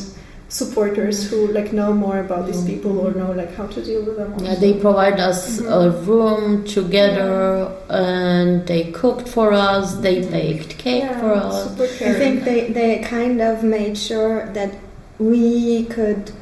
supporters 0.50 1.30
who 1.30 1.46
like 1.52 1.72
know 1.72 1.92
more 1.92 2.18
about 2.18 2.44
these 2.46 2.56
mm-hmm. 2.56 2.74
people 2.74 2.98
or 2.98 3.14
know 3.14 3.30
like 3.32 3.54
how 3.54 3.66
to 3.68 3.82
deal 3.82 4.04
with 4.04 4.16
them. 4.16 4.34
Yeah, 4.40 4.56
they 4.56 4.74
provide 4.74 5.20
us 5.20 5.60
mm-hmm. 5.60 5.72
a 5.72 5.90
room 6.02 6.64
together, 6.64 7.72
and 7.88 8.66
they 8.66 8.90
cooked 8.90 9.28
for 9.28 9.52
us. 9.52 9.94
They 9.96 10.20
mm-hmm. 10.20 10.32
baked 10.32 10.78
cake 10.78 11.04
Yeah, 11.04 11.20
for 11.20 11.32
us. 11.34 11.80
I 12.02 12.14
think 12.14 12.44
they, 12.44 12.72
they 12.72 12.98
kind 12.98 13.40
of 13.40 13.62
made 13.62 13.96
sure 13.96 14.46
that 14.52 14.74
we 15.18 15.84
could 15.84 16.32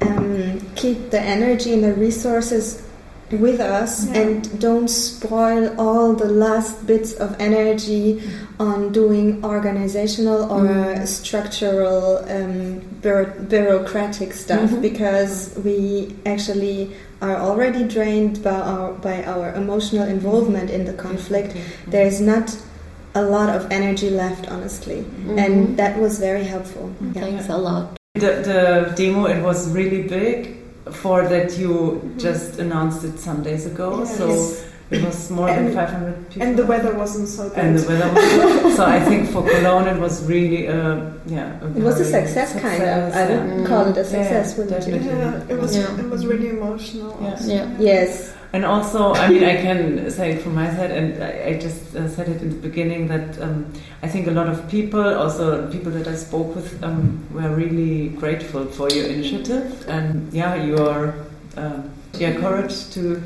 um, 0.00 0.60
keep 0.74 1.10
the 1.10 1.20
energy 1.20 1.72
and 1.74 1.84
the 1.84 1.94
resources 1.94 2.87
with 3.30 3.60
us 3.60 4.06
Yeah. 4.06 4.20
and 4.20 4.60
don't 4.60 4.88
spoil 4.88 5.70
all 5.78 6.14
the 6.14 6.28
last 6.28 6.86
bits 6.86 7.12
of 7.14 7.36
energy 7.38 8.22
on 8.58 8.90
doing 8.92 9.44
organizational 9.44 10.42
or 10.50 10.62
Mm. 10.64 11.06
structural 11.06 12.24
um, 12.30 12.80
bureau- 13.02 13.32
bureaucratic 13.48 14.32
stuff 14.32 14.70
Mhm. 14.70 14.80
because 14.82 15.50
we 15.64 16.14
actually 16.26 16.90
are 17.20 17.36
already 17.36 17.82
drained 17.84 18.42
by 18.42 18.58
our 18.72 18.92
by 19.08 19.22
our 19.24 19.52
emotional 19.54 20.06
involvement 20.08 20.70
in 20.70 20.84
the 20.84 20.92
conflict 20.92 21.50
there's 21.90 22.20
not 22.20 22.56
a 23.14 23.22
lot 23.22 23.48
of 23.56 23.66
energy 23.70 24.10
left 24.10 24.44
honestly 24.50 25.04
Mhm. 25.04 25.38
and 25.44 25.76
that 25.76 25.98
was 26.00 26.18
very 26.18 26.44
helpful 26.44 26.90
yeah. 27.14 27.22
Thanks 27.22 27.48
a 27.48 27.56
lot. 27.58 27.84
The, 28.14 28.32
the 28.50 28.92
demo 28.96 29.26
it 29.26 29.42
was 29.42 29.68
really 29.70 30.02
big 30.02 30.57
for 30.92 31.22
that 31.28 31.58
you 31.58 32.14
just 32.18 32.58
announced 32.58 33.04
it 33.04 33.18
some 33.18 33.42
days 33.42 33.66
ago. 33.66 33.98
Yes. 34.00 34.16
So 34.18 34.28
it 34.90 35.04
was 35.04 35.30
more 35.30 35.48
than 35.48 35.74
500 35.74 36.30
people. 36.30 36.42
and 36.48 36.58
the 36.58 36.64
weather 36.64 36.94
wasn't 36.94 37.28
so 37.28 37.48
good. 37.50 37.58
And 37.58 37.78
the 37.78 37.86
weather 37.88 38.08
was 38.12 38.32
good. 38.32 38.76
so 38.76 38.84
I 38.86 39.00
think 39.00 39.28
for 39.30 39.42
Cologne 39.48 39.86
it 39.88 40.00
was 40.00 40.24
really 40.24 40.66
a 40.66 41.12
yeah. 41.26 41.58
it 41.76 41.82
was 41.82 42.00
a 42.00 42.04
very 42.04 42.26
success, 42.26 42.52
kind 42.52 42.82
of 42.82 43.12
success, 43.12 43.14
i 43.14 43.34
yeah. 43.34 43.54
would 43.56 43.66
call 43.66 43.86
it 43.86 43.96
a 43.98 44.04
success 44.04 44.52
Yeah, 44.56 44.64
wouldn't 44.64 44.86
you 44.86 44.92
definitely. 44.94 45.48
yeah, 45.48 45.54
it 45.56 45.60
was 45.60 45.76
Yeah. 45.76 46.00
it 46.00 46.08
was 46.08 46.26
really 46.26 46.48
emotional. 46.48 47.18
Yeah. 47.20 47.38
Yeah. 47.42 47.76
yes 47.78 48.32
And 48.52 48.64
also, 48.64 49.12
I 49.12 49.28
mean, 49.28 49.44
I 49.44 49.56
can 49.56 50.10
say 50.10 50.32
it 50.32 50.42
from 50.42 50.54
my 50.54 50.70
side, 50.74 50.90
and 50.90 51.22
I, 51.22 51.50
I 51.50 51.58
just 51.58 51.94
uh, 51.94 52.08
said 52.08 52.28
it 52.28 52.40
in 52.40 52.48
the 52.48 52.56
beginning 52.56 53.08
that 53.08 53.38
um, 53.42 53.70
I 54.02 54.08
think 54.08 54.26
a 54.26 54.30
lot 54.30 54.48
of 54.48 54.66
people, 54.70 55.02
also 55.02 55.70
people 55.70 55.92
that 55.92 56.08
I 56.08 56.14
spoke 56.14 56.54
with, 56.54 56.82
um, 56.82 57.26
were 57.30 57.54
really 57.54 58.08
grateful 58.08 58.64
for 58.64 58.88
your 58.88 59.06
initiative 59.06 59.86
and 59.86 60.32
yeah, 60.32 60.54
your 60.54 61.14
um, 61.56 61.90
yeah 62.14 62.32
courage 62.40 62.90
to 62.90 63.22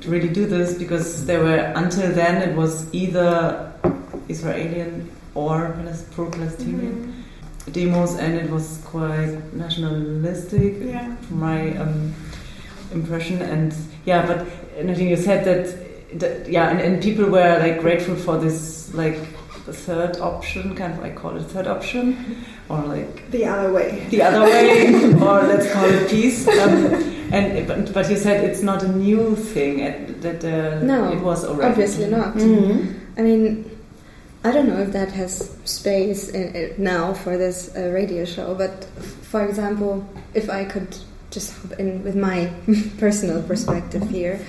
to 0.00 0.10
really 0.10 0.28
do 0.28 0.46
this 0.46 0.76
because 0.76 1.24
there 1.26 1.42
were 1.42 1.72
until 1.76 2.12
then 2.12 2.48
it 2.48 2.54
was 2.54 2.92
either 2.92 3.72
Israeli 4.28 5.06
or 5.34 5.76
pro-Palestinian 6.12 6.94
mm-hmm. 6.96 7.72
demos, 7.72 8.16
and 8.16 8.34
it 8.34 8.50
was 8.50 8.80
quite 8.84 9.38
nationalistic. 9.54 10.74
Yeah. 10.80 11.16
From 11.16 11.40
my 11.40 11.76
um, 11.76 12.14
impression, 12.92 13.42
and 13.42 13.74
yeah, 14.06 14.24
but 14.24 14.46
and 14.78 14.90
I 14.90 14.94
think 14.94 15.10
you 15.10 15.16
said 15.16 15.44
that, 15.44 16.18
that 16.20 16.48
yeah, 16.48 16.70
and, 16.70 16.80
and 16.80 17.02
people 17.02 17.26
were 17.26 17.58
like 17.58 17.80
grateful 17.80 18.16
for 18.16 18.38
this 18.38 18.94
like 18.94 19.18
the 19.66 19.72
third 19.72 20.16
option, 20.18 20.74
kind 20.76 20.94
of 20.94 21.04
I 21.04 21.10
call 21.10 21.36
it 21.36 21.42
third 21.42 21.66
option, 21.66 22.44
or 22.68 22.80
like 22.82 23.30
the 23.32 23.44
other 23.44 23.72
way, 23.72 24.06
the 24.10 24.22
other 24.22 24.42
way, 24.42 24.94
or 25.20 25.42
let's 25.42 25.70
call 25.72 25.84
it 25.86 26.08
peace. 26.08 26.46
Um, 26.48 27.14
and 27.32 27.66
but, 27.66 27.92
but, 27.92 28.08
you 28.08 28.16
said 28.16 28.44
it's 28.44 28.62
not 28.62 28.84
a 28.84 28.88
new 28.88 29.34
thing. 29.34 29.78
That 30.20 30.44
uh, 30.44 30.82
no, 30.84 31.12
it 31.12 31.20
was 31.20 31.44
already 31.44 31.70
obviously 31.70 32.08
not. 32.08 32.34
Mm-hmm. 32.34 33.20
I 33.20 33.22
mean. 33.22 33.70
I 34.44 34.52
don't 34.52 34.68
know 34.68 34.78
if 34.78 34.92
that 34.92 35.10
has 35.10 35.50
space 35.64 36.28
in, 36.28 36.72
now 36.78 37.14
for 37.14 37.36
this 37.36 37.74
uh, 37.74 37.90
radio 37.92 38.24
show, 38.24 38.54
but 38.54 38.84
for 38.84 39.44
example, 39.44 40.08
if 40.34 40.48
I 40.48 40.64
could 40.64 40.96
just 41.36 41.52
in 41.78 42.02
with 42.02 42.16
my 42.16 42.50
personal 42.98 43.42
perspective 43.42 44.02
here, 44.08 44.40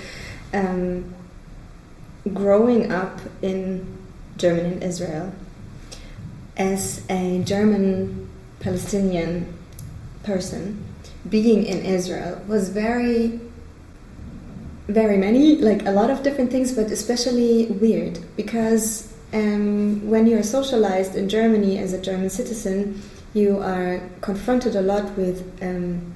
um, 0.54 1.14
growing 2.32 2.90
up 2.90 3.20
in 3.42 3.62
Germany 4.38 4.72
and 4.72 4.82
Israel. 4.82 5.30
As 6.56 7.04
a 7.10 7.42
German 7.44 8.28
Palestinian 8.60 9.32
person, 10.22 10.82
being 11.28 11.60
in 11.72 11.78
Israel 11.84 12.40
was 12.48 12.70
very, 12.70 13.38
very 14.88 15.18
many, 15.18 15.56
like 15.56 15.84
a 15.84 15.90
lot 15.90 16.08
of 16.10 16.22
different 16.22 16.50
things, 16.50 16.72
but 16.72 16.86
especially 16.90 17.66
weird 17.66 18.18
because 18.34 19.12
um, 19.34 20.08
when 20.08 20.26
you're 20.26 20.42
socialized 20.42 21.14
in 21.16 21.28
Germany 21.28 21.78
as 21.78 21.92
a 21.92 22.00
German 22.00 22.30
citizen, 22.30 23.02
you 23.34 23.58
are 23.58 24.00
confronted 24.22 24.74
a 24.74 24.80
lot 24.80 25.06
with 25.18 25.38
um, 25.62 26.14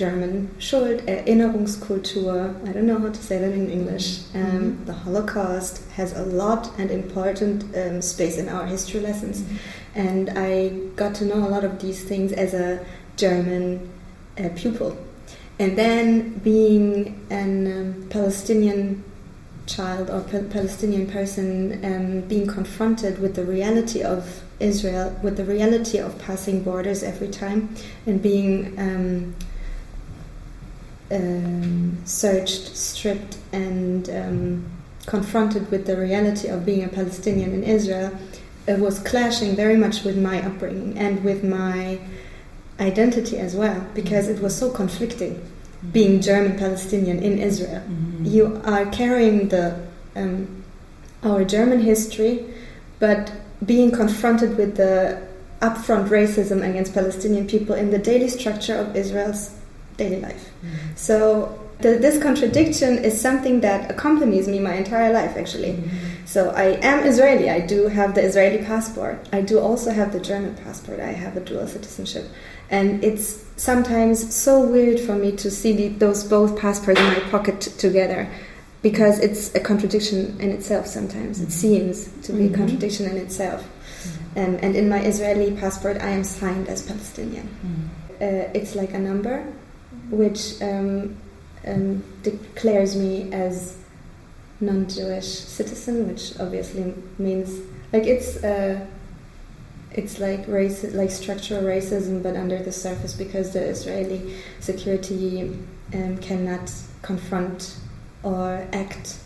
German 0.00 0.48
Schuld, 0.58 1.02
Erinnerungskultur. 1.06 2.66
I 2.66 2.72
don't 2.72 2.86
know 2.86 2.98
how 2.98 3.10
to 3.10 3.22
say 3.22 3.36
that 3.36 3.52
in 3.52 3.68
English. 3.68 4.20
Um, 4.34 4.40
mm-hmm. 4.40 4.84
The 4.86 4.94
Holocaust 4.94 5.82
has 5.90 6.16
a 6.16 6.24
lot 6.24 6.72
and 6.78 6.90
important 6.90 7.64
um, 7.76 8.00
space 8.00 8.38
in 8.38 8.48
our 8.48 8.64
history 8.64 9.00
lessons, 9.00 9.42
mm-hmm. 9.42 10.00
and 10.06 10.30
I 10.38 10.70
got 10.96 11.14
to 11.16 11.26
know 11.26 11.46
a 11.46 11.50
lot 11.54 11.64
of 11.64 11.82
these 11.82 12.02
things 12.02 12.32
as 12.32 12.54
a 12.54 12.82
German 13.16 13.90
uh, 14.38 14.48
pupil. 14.56 14.96
And 15.58 15.76
then 15.76 16.38
being 16.38 17.20
a 17.30 17.42
um, 17.42 18.06
Palestinian 18.08 19.04
child 19.66 20.08
or 20.08 20.22
pa- 20.22 20.48
Palestinian 20.48 21.08
person 21.08 21.84
um, 21.84 22.26
being 22.26 22.46
confronted 22.46 23.18
with 23.18 23.34
the 23.34 23.44
reality 23.44 24.00
of 24.02 24.42
Israel, 24.60 25.14
with 25.22 25.36
the 25.36 25.44
reality 25.44 25.98
of 25.98 26.18
passing 26.18 26.62
borders 26.62 27.02
every 27.02 27.28
time, 27.28 27.68
and 28.06 28.22
being 28.22 28.74
um, 31.10 31.98
searched, 32.04 32.76
stripped, 32.76 33.36
and 33.52 34.08
um, 34.10 34.70
confronted 35.06 35.70
with 35.70 35.86
the 35.86 35.96
reality 35.96 36.48
of 36.48 36.64
being 36.64 36.84
a 36.84 36.88
Palestinian 36.88 37.52
in 37.52 37.64
Israel, 37.64 38.16
it 38.66 38.78
was 38.78 38.98
clashing 39.00 39.56
very 39.56 39.76
much 39.76 40.04
with 40.04 40.16
my 40.16 40.44
upbringing 40.44 40.96
and 40.98 41.24
with 41.24 41.42
my 41.42 41.98
identity 42.78 43.38
as 43.38 43.54
well, 43.54 43.86
because 43.94 44.28
it 44.28 44.40
was 44.40 44.56
so 44.56 44.70
conflicting. 44.70 45.42
Being 45.92 46.20
German 46.20 46.58
Palestinian 46.58 47.22
in 47.22 47.38
Israel, 47.38 47.80
mm-hmm. 47.80 48.26
you 48.26 48.60
are 48.64 48.84
carrying 48.86 49.48
the 49.48 49.80
um, 50.14 50.62
our 51.22 51.42
German 51.42 51.80
history, 51.80 52.44
but 52.98 53.32
being 53.64 53.90
confronted 53.90 54.58
with 54.58 54.76
the 54.76 55.22
upfront 55.62 56.08
racism 56.08 56.68
against 56.68 56.92
Palestinian 56.92 57.46
people 57.46 57.74
in 57.74 57.90
the 57.90 57.98
daily 57.98 58.28
structure 58.28 58.74
of 58.74 58.94
Israel's 58.94 59.54
daily 60.02 60.20
life. 60.28 60.44
Mm-hmm. 60.48 60.96
So 61.08 61.16
the, 61.84 61.90
this 62.04 62.16
contradiction 62.26 62.92
is 63.08 63.14
something 63.26 63.56
that 63.66 63.80
accompanies 63.94 64.46
me 64.52 64.58
my 64.70 64.74
entire 64.84 65.10
life, 65.20 65.32
actually. 65.42 65.72
Mm-hmm. 65.74 66.26
So 66.34 66.40
I 66.64 66.66
am 66.92 66.98
Israeli. 67.12 67.46
I 67.58 67.60
do 67.74 67.80
have 67.98 68.10
the 68.18 68.22
Israeli 68.30 68.60
passport. 68.72 69.16
I 69.38 69.40
do 69.50 69.56
also 69.68 69.88
have 69.98 70.08
the 70.16 70.22
German 70.30 70.54
passport. 70.64 70.98
I 71.12 71.12
have 71.24 71.34
a 71.40 71.42
dual 71.48 71.66
citizenship, 71.76 72.24
and 72.78 72.86
it's 73.08 73.26
sometimes 73.70 74.16
so 74.46 74.52
weird 74.74 74.98
for 75.06 75.16
me 75.24 75.30
to 75.42 75.48
see 75.60 75.72
the, 75.80 75.86
those 76.04 76.20
both 76.36 76.52
passports 76.64 77.00
in 77.04 77.08
my 77.16 77.22
pocket 77.34 77.58
together. 77.86 78.22
Because 78.90 79.16
it's 79.26 79.44
a 79.60 79.62
contradiction 79.70 80.20
in 80.44 80.48
itself 80.56 80.84
sometimes. 80.98 81.34
It 81.46 81.48
mm-hmm. 81.48 81.64
seems 81.64 81.94
to 82.26 82.30
be 82.32 82.44
a 82.44 82.46
mm-hmm. 82.46 82.60
contradiction 82.60 83.04
in 83.12 83.16
itself. 83.26 83.60
Um, 84.40 84.52
and 84.64 84.72
in 84.80 84.86
my 84.94 85.00
Israeli 85.12 85.50
passport, 85.62 85.96
I 86.08 86.10
am 86.18 86.24
signed 86.24 86.66
as 86.74 86.80
Palestinian. 86.90 87.46
Uh, 88.26 88.58
it's 88.58 88.72
like 88.80 88.92
a 89.00 89.02
number, 89.10 89.36
which 90.10 90.60
um, 90.62 91.16
um, 91.66 92.02
declares 92.22 92.96
me 92.96 93.32
as 93.32 93.76
non-Jewish 94.60 95.26
citizen, 95.26 96.08
which 96.08 96.38
obviously 96.38 96.94
means 97.18 97.60
like 97.92 98.04
it's 98.04 98.42
uh, 98.44 98.86
it's 99.92 100.18
like 100.18 100.46
race 100.46 100.84
like 100.94 101.10
structural 101.10 101.62
racism, 101.62 102.22
but 102.22 102.36
under 102.36 102.62
the 102.62 102.72
surface 102.72 103.14
because 103.14 103.52
the 103.52 103.62
Israeli 103.62 104.36
security 104.60 105.56
um, 105.94 106.18
cannot 106.18 106.72
confront 107.02 107.76
or 108.22 108.66
act 108.72 109.18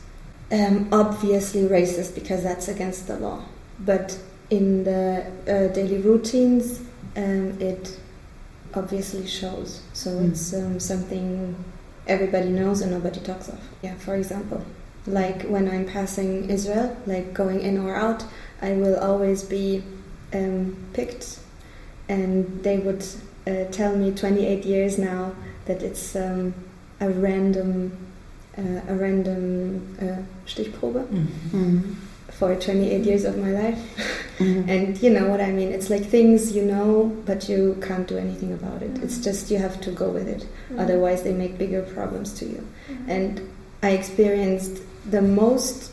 um, 0.53 0.89
obviously 0.93 1.63
racist 1.63 2.15
because 2.15 2.43
that's 2.43 2.69
against 2.69 3.07
the 3.07 3.19
law. 3.19 3.45
But 3.81 4.19
in 4.51 4.85
the 4.85 5.27
uh, 5.49 5.73
daily 5.73 5.99
routines, 5.99 6.81
um, 7.17 7.61
it 7.61 7.99
obviously 8.77 9.27
shows. 9.27 9.83
So 9.93 10.11
mm. 10.11 10.31
it's 10.31 10.53
um, 10.55 10.81
something 10.81 11.57
everybody 12.07 12.49
knows 12.49 12.81
and 12.81 12.91
nobody 12.93 13.21
talks 13.21 13.49
of. 13.49 13.61
Yeah, 13.83 13.95
for 13.95 14.15
example, 14.15 14.65
like 15.07 15.43
when 15.43 15.69
I'm 15.69 15.87
passing 15.87 16.51
Israel, 16.51 16.97
like 17.07 17.35
going 17.35 17.61
in 17.61 17.79
or 17.79 17.95
out, 17.95 18.25
I 18.63 18.73
will 18.73 18.99
always 18.99 19.43
be 19.43 19.83
um, 20.33 20.77
picked, 20.93 21.39
and 22.09 22.63
they 22.63 22.79
would 22.79 23.05
uh, 23.47 23.65
tell 23.71 23.97
me 23.97 24.13
28 24.13 24.65
years 24.65 24.99
now 24.99 25.35
that 25.67 25.83
it's 25.83 26.17
um, 26.17 26.55
a 27.01 27.11
random, 27.11 27.97
uh, 28.57 28.81
a 28.89 28.95
random 28.95 29.97
uh, 30.01 30.23
Stichprobe. 30.47 31.07
Mm 31.11 31.27
-hmm 31.53 31.97
for 32.39 32.55
28 32.55 33.05
years 33.05 33.25
of 33.25 33.39
my 33.39 33.51
life. 33.51 33.79
Mm-hmm. 34.39 34.69
and 34.69 35.01
you 35.01 35.11
know 35.11 35.29
what 35.29 35.41
I 35.41 35.53
mean? 35.53 35.71
It's 35.71 35.91
like 35.91 36.05
things 36.05 36.57
you 36.57 36.65
know, 36.65 37.17
but 37.25 37.49
you 37.49 37.79
can't 37.81 38.09
do 38.09 38.19
anything 38.19 38.53
about 38.53 38.83
it. 38.83 38.93
Mm-hmm. 38.95 39.05
It's 39.05 39.19
just 39.19 39.51
you 39.51 39.59
have 39.59 39.81
to 39.83 39.93
go 39.93 40.11
with 40.11 40.27
it. 40.27 40.41
Mm-hmm. 40.41 40.81
Otherwise, 40.81 41.23
they 41.23 41.33
make 41.33 41.57
bigger 41.57 41.83
problems 41.83 42.33
to 42.41 42.45
you. 42.45 42.67
Mm-hmm. 42.89 43.11
And 43.11 43.53
I 43.83 43.91
experienced 43.91 44.83
the 45.09 45.23
most 45.23 45.93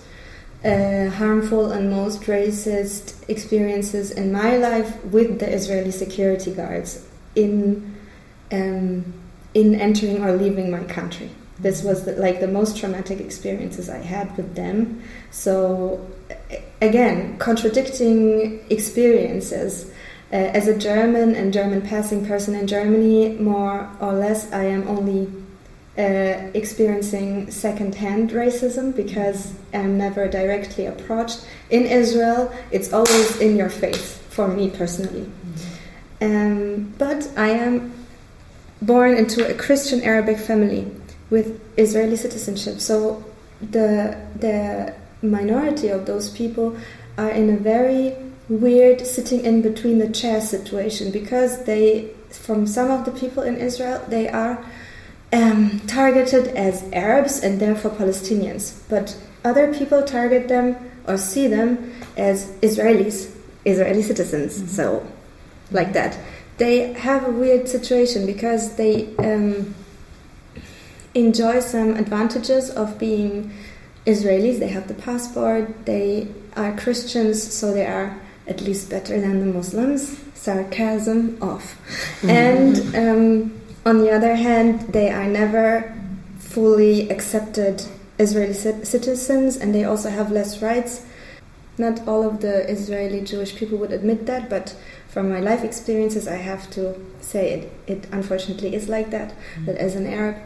uh, 0.63 1.09
harmful 1.09 1.71
and 1.71 1.89
most 1.89 2.21
racist 2.23 3.29
experiences 3.29 4.11
in 4.11 4.31
my 4.31 4.57
life 4.57 5.03
with 5.05 5.39
the 5.39 5.49
Israeli 5.49 5.91
security 5.91 6.51
guards 6.51 7.07
in 7.35 7.95
um, 8.51 9.13
in 9.53 9.75
entering 9.75 10.23
or 10.23 10.35
leaving 10.35 10.71
my 10.71 10.83
country. 10.85 11.29
This 11.59 11.83
was 11.83 12.05
the, 12.05 12.13
like 12.13 12.39
the 12.39 12.47
most 12.47 12.77
traumatic 12.77 13.19
experiences 13.19 13.89
I 13.89 13.99
had 13.99 14.35
with 14.35 14.55
them. 14.55 15.03
So 15.29 16.05
again, 16.81 17.37
contradicting 17.37 18.59
experiences. 18.69 19.91
Uh, 20.31 20.35
as 20.35 20.67
a 20.67 20.77
German 20.77 21.35
and 21.35 21.51
German 21.51 21.81
passing 21.81 22.25
person 22.25 22.55
in 22.55 22.65
Germany, 22.65 23.35
more 23.35 23.89
or 23.99 24.13
less, 24.13 24.51
I 24.53 24.63
am 24.63 24.87
only 24.87 25.27
uh, 25.97 26.49
experiencing 26.53 27.51
second-hand 27.51 28.29
racism 28.31 28.95
because 28.95 29.53
I'm 29.73 29.97
never 29.97 30.29
directly 30.29 30.85
approached. 30.85 31.45
In 31.69 31.85
Israel, 31.85 32.51
it's 32.71 32.93
always 32.93 33.41
in 33.41 33.57
your 33.57 33.69
face 33.69 34.17
for 34.29 34.47
me 34.47 34.69
personally. 34.69 35.25
Mm-hmm. 35.25 36.25
Um, 36.25 36.93
but 36.97 37.29
I 37.35 37.49
am 37.49 37.93
born 38.81 39.17
into 39.17 39.47
a 39.49 39.53
Christian 39.53 40.01
Arabic 40.01 40.37
family 40.37 40.89
with 41.29 41.59
Israeli 41.77 42.15
citizenship, 42.15 42.79
so 42.79 43.23
the 43.59 44.17
the 44.39 44.93
minority 45.21 45.89
of 45.89 46.05
those 46.05 46.29
people 46.29 46.77
are 47.17 47.29
in 47.29 47.49
a 47.49 47.57
very 47.57 48.15
weird 48.49 49.05
sitting 49.05 49.45
in 49.45 49.61
between 49.61 49.99
the 49.99 50.09
chair 50.09 50.41
situation 50.41 51.11
because 51.11 51.63
they, 51.65 52.09
from 52.29 52.67
some 52.67 52.91
of 52.91 53.05
the 53.05 53.11
people 53.11 53.43
in 53.43 53.57
Israel, 53.57 54.03
they 54.09 54.27
are 54.27 54.63
um, 55.33 55.79
targeted 55.87 56.47
as 56.49 56.83
Arabs 56.91 57.39
and 57.39 57.59
therefore 57.59 57.91
Palestinians. 57.91 58.81
But 58.89 59.17
other 59.43 59.73
people 59.73 60.03
target 60.03 60.47
them 60.47 60.75
or 61.07 61.17
see 61.17 61.47
them 61.47 61.93
as 62.17 62.47
Israelis, 62.61 63.33
Israeli 63.65 64.01
citizens. 64.01 64.57
Mm-hmm. 64.57 64.67
So, 64.67 65.07
like 65.71 65.93
that. 65.93 66.17
They 66.57 66.93
have 66.93 67.27
a 67.27 67.31
weird 67.31 67.67
situation 67.67 68.25
because 68.25 68.75
they 68.75 69.15
um, 69.17 69.73
enjoy 71.15 71.59
some 71.59 71.95
advantages 71.95 72.69
of 72.69 72.99
being 72.99 73.51
Israelis. 74.05 74.59
They 74.59 74.69
have 74.69 74.87
the 74.87 74.93
passport. 74.93 75.85
They 75.85 76.27
are 76.55 76.75
Christians, 76.77 77.41
so 77.53 77.73
they 77.73 77.85
are 77.85 78.19
at 78.47 78.61
least 78.61 78.89
better 78.89 79.19
than 79.19 79.39
the 79.39 79.45
Muslims. 79.45 80.19
Sarcasm 80.33 81.37
off. 81.41 81.77
And 82.23 82.95
um, 82.95 83.61
on 83.85 83.99
the 83.99 84.11
other 84.11 84.35
hand, 84.35 84.93
they 84.93 85.09
are 85.09 85.27
never 85.27 85.93
fully 86.39 87.09
accepted 87.09 87.83
Israeli 88.19 88.53
cit- 88.53 88.85
citizens, 88.85 89.57
and 89.57 89.73
they 89.73 89.83
also 89.83 90.09
have 90.09 90.31
less 90.31 90.61
rights. 90.61 91.05
Not 91.77 92.07
all 92.07 92.27
of 92.27 92.41
the 92.41 92.69
Israeli 92.69 93.21
Jewish 93.21 93.55
people 93.55 93.77
would 93.77 93.91
admit 93.91 94.25
that, 94.25 94.49
but 94.49 94.75
from 95.07 95.29
my 95.29 95.39
life 95.39 95.63
experiences, 95.63 96.27
I 96.27 96.35
have 96.35 96.69
to 96.71 96.95
say 97.21 97.53
it, 97.53 97.71
it 97.87 98.07
unfortunately 98.11 98.75
is 98.75 98.87
like 98.87 99.09
that. 99.11 99.33
That 99.65 99.77
as 99.77 99.95
an 99.95 100.07
Arab 100.07 100.37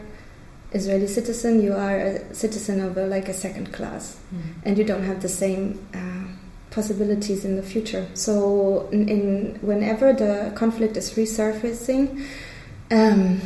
Israeli 0.72 1.06
citizen, 1.06 1.62
you 1.62 1.72
are 1.72 1.98
a 1.98 2.34
citizen 2.34 2.80
of 2.80 2.96
a, 2.96 3.06
like 3.06 3.28
a 3.28 3.34
second 3.34 3.72
class, 3.72 4.16
and 4.64 4.76
you 4.76 4.84
don't 4.84 5.04
have 5.04 5.22
the 5.22 5.28
same 5.28 5.86
uh, 5.94 6.26
possibilities 6.70 7.44
in 7.44 7.56
the 7.56 7.62
future. 7.62 8.06
So, 8.14 8.88
in, 8.92 9.08
in 9.08 9.58
whenever 9.62 10.12
the 10.12 10.52
conflict 10.54 10.96
is 10.96 11.12
resurfacing, 11.12 12.26
um, 12.90 13.40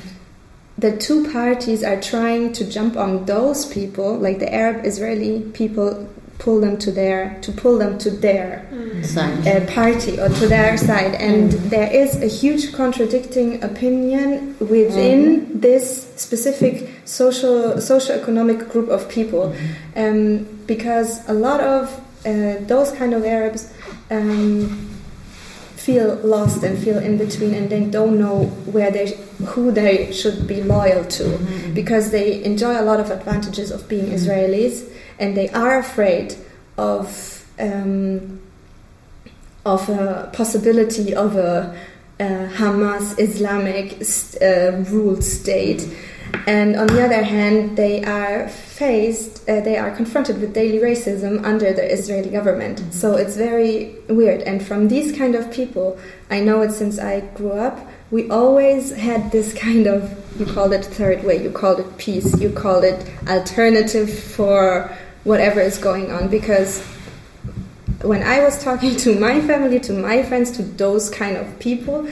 the 0.79 0.97
two 0.97 1.31
parties 1.31 1.85
are 1.85 2.01
trying 2.01 2.53
to 2.55 2.65
jump 2.65 2.97
on 2.97 3.27
those 3.27 3.67
people, 3.67 4.17
like 4.17 4.39
the 4.39 4.53
Arab 4.53 4.87
Israeli 4.87 5.43
people, 5.53 6.09
pull 6.41 6.59
them 6.61 6.77
to 6.79 6.91
their 6.91 7.39
to 7.43 7.53
pull 7.53 7.79
them 7.79 7.99
to 7.99 8.11
their 8.11 8.67
Side. 9.03 9.47
uh, 9.47 9.73
party 9.73 10.19
or 10.19 10.29
to 10.29 10.49
their 10.49 10.77
side, 10.77 11.15
and 11.15 11.53
there 11.71 11.91
is 12.03 12.21
a 12.21 12.27
huge 12.27 12.73
contradicting 12.73 13.63
opinion 13.63 14.57
within 14.59 15.61
this 15.61 15.85
specific 16.17 16.91
social 17.05 17.81
socio-economic 17.81 18.69
group 18.71 18.89
of 18.89 19.09
people, 19.09 19.55
um, 19.97 20.49
because 20.67 21.11
a 21.29 21.33
lot 21.33 21.61
of 21.61 21.83
uh, 22.27 22.57
those 22.73 22.91
kind 22.93 23.15
of 23.15 23.25
Arabs. 23.25 23.73
Um, 24.11 24.87
feel 25.81 26.17
lost 26.17 26.63
and 26.63 26.79
feel 26.79 26.99
in 26.99 27.17
between 27.17 27.55
and 27.55 27.71
they 27.71 27.85
don't 27.87 28.19
know 28.19 28.45
where 28.75 28.91
they 28.91 29.17
who 29.47 29.73
they 29.73 30.13
should 30.13 30.47
be 30.47 30.63
loyal 30.63 31.03
to. 31.07 31.25
Because 31.73 32.11
they 32.11 32.45
enjoy 32.45 32.79
a 32.79 32.85
lot 32.91 33.01
of 33.01 33.11
advantages 33.11 33.71
of 33.71 33.89
being 33.89 34.07
Israelis 34.19 34.85
and 35.21 35.37
they 35.37 35.49
are 35.51 35.79
afraid 35.79 36.35
of 36.77 37.47
um, 37.59 38.41
of 39.65 39.89
a 39.91 40.31
possibility 40.33 41.15
of 41.15 41.37
a, 41.37 41.77
uh 42.19 42.25
Hamas 42.59 43.19
Islamic 43.19 44.03
st- 44.05 44.43
uh, 44.43 44.91
ruled 44.91 45.23
state. 45.23 45.83
And 46.47 46.77
on 46.77 46.87
the 46.87 47.05
other 47.05 47.23
hand, 47.23 47.77
they 47.77 48.05
are 48.05 48.49
faced, 48.49 49.49
uh, 49.49 49.61
they 49.61 49.77
are 49.77 49.91
confronted 49.91 50.41
with 50.41 50.55
daily 50.55 50.79
racism 50.79 51.45
under 51.45 51.73
the 51.73 51.93
Israeli 51.93 52.31
government. 52.31 52.95
So 52.95 53.17
it's 53.17 53.37
very 53.37 53.97
weird. 54.09 54.43
And 54.43 54.65
from 54.65 54.89
these 54.89 55.17
kind 55.17 55.35
of 55.35 55.51
people, 55.53 55.99
I 56.31 56.41
know 56.41 56.63
it 56.63 56.73
since 56.73 56.99
I 56.99 57.21
grew 57.39 57.53
up, 57.53 57.77
we 58.11 58.31
always 58.31 58.93
had 58.93 59.33
this 59.33 59.53
kind 59.53 59.87
of, 59.87 60.01
you 60.39 60.47
called 60.47 60.73
it 60.73 60.85
third 60.85 61.25
way, 61.25 61.43
you 61.43 61.51
called 61.51 61.81
it 61.81 61.99
peace, 61.99 62.41
you 62.41 62.51
called 62.51 62.85
it 62.85 63.09
alternative 63.29 64.11
for 64.37 64.97
whatever 65.25 65.61
is 65.61 65.79
going 65.79 66.11
on. 66.11 66.29
Because 66.29 66.83
when 68.03 68.23
I 68.23 68.41
was 68.41 68.63
talking 68.63 68.97
to 68.97 69.19
my 69.19 69.41
family, 69.41 69.81
to 69.81 69.93
my 69.93 70.23
friends, 70.23 70.51
to 70.53 70.63
those 70.63 71.11
kind 71.11 71.37
of 71.37 71.59
people, 71.59 72.09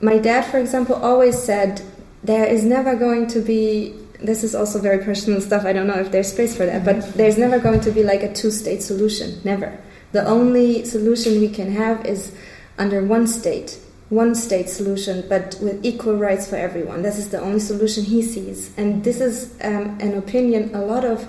my 0.00 0.18
dad, 0.18 0.42
for 0.42 0.58
example, 0.58 0.96
always 0.96 1.40
said, 1.40 1.82
there 2.22 2.44
is 2.46 2.64
never 2.64 2.94
going 2.94 3.26
to 3.28 3.40
be 3.40 3.94
this 4.20 4.44
is 4.44 4.54
also 4.54 4.78
very 4.78 5.04
personal 5.04 5.40
stuff 5.40 5.64
i 5.64 5.72
don't 5.72 5.88
know 5.88 5.98
if 5.98 6.12
there's 6.12 6.30
space 6.30 6.56
for 6.56 6.64
that 6.64 6.84
but 6.84 7.12
there's 7.14 7.36
never 7.36 7.58
going 7.58 7.80
to 7.80 7.90
be 7.90 8.04
like 8.04 8.22
a 8.22 8.32
two 8.32 8.50
state 8.50 8.82
solution 8.82 9.40
never. 9.44 9.76
The 10.12 10.24
only 10.26 10.84
solution 10.84 11.40
we 11.40 11.48
can 11.48 11.72
have 11.72 12.04
is 12.06 12.32
under 12.78 13.02
one 13.04 13.26
state 13.26 13.78
one 14.10 14.34
state 14.34 14.68
solution 14.68 15.24
but 15.28 15.58
with 15.62 15.84
equal 15.84 16.16
rights 16.16 16.46
for 16.46 16.56
everyone. 16.56 17.00
This 17.02 17.16
is 17.16 17.30
the 17.30 17.40
only 17.40 17.60
solution 17.60 18.04
he 18.04 18.20
sees. 18.20 18.70
And 18.76 19.02
this 19.02 19.22
is 19.22 19.54
um, 19.64 19.98
an 20.00 20.18
opinion 20.18 20.74
a 20.74 20.82
lot 20.82 21.04
of 21.04 21.26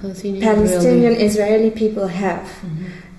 Palestinian, 0.00 0.42
palestinian 0.42 1.12
israeli 1.14 1.70
people 1.70 2.06
have. 2.06 2.50